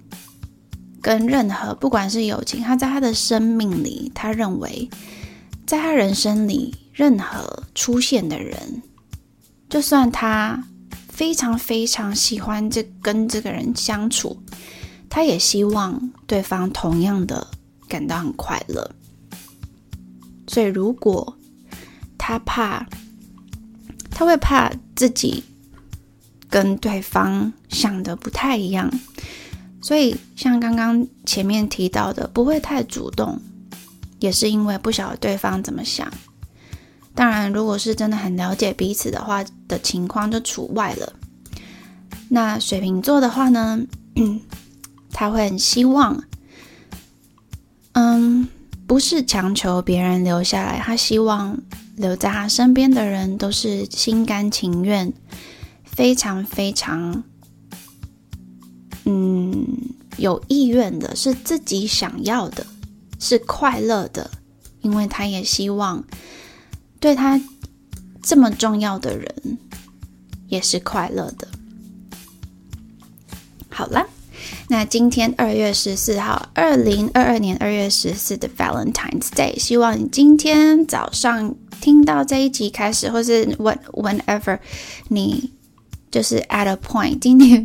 [1.08, 4.90] 跟任何不管是友情，他在他的生命里，他认为
[5.66, 8.82] 在他人生里任何出现的人，
[9.70, 10.62] 就算他
[11.08, 14.38] 非常非常喜欢这跟这个人相处。
[15.08, 17.48] 他也希望对方同样的
[17.88, 18.92] 感到很快乐，
[20.46, 21.38] 所以如果
[22.18, 22.86] 他怕，
[24.12, 25.42] 他会怕自己
[26.50, 28.92] 跟对方想的不太一样，
[29.88, 33.40] 所以像刚刚前面提到的，不会太主动，
[34.20, 36.12] 也是因为不晓得对方怎么想。
[37.16, 41.14] 当然，如果是真的很了解彼此的话的情况就除外了。
[42.28, 43.82] 那水瓶座的话呢？
[45.14, 46.22] 他会很希望，
[47.94, 48.46] 嗯，
[48.86, 51.58] 不是强求别人留下来，他希望
[51.96, 55.14] 留在他身边的人都是心甘情愿、
[55.86, 57.24] 非常非常，
[59.08, 59.66] 嗯，
[60.18, 62.66] 有意愿的，是自己想要的，
[63.20, 64.30] 是快乐的，
[64.82, 66.04] 因为他也希望
[67.00, 67.42] 对他
[68.22, 69.58] 这么重要的人
[70.50, 71.48] 也是快乐的。
[73.70, 74.06] 好了。
[74.70, 84.60] 那今天二月十四号，二零二二年二月十四的 Valentine's Day，希望你今天早上听到这一集开始，或是 when whenever
[85.08, 85.52] 你
[86.18, 87.64] 就是 at a point， 今天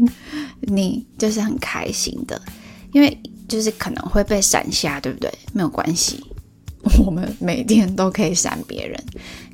[0.61, 2.39] 你就是很开心的，
[2.93, 3.19] 因为
[3.49, 5.33] 就是可能会被闪瞎，对不对？
[5.55, 6.23] 没有关系，
[7.07, 9.03] 我们每天都可以闪别人，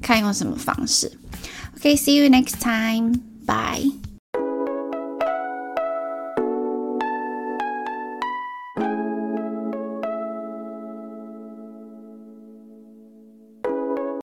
[0.02, 1.12] 看用什么方式。
[1.76, 4.07] OK，see you next time，bye。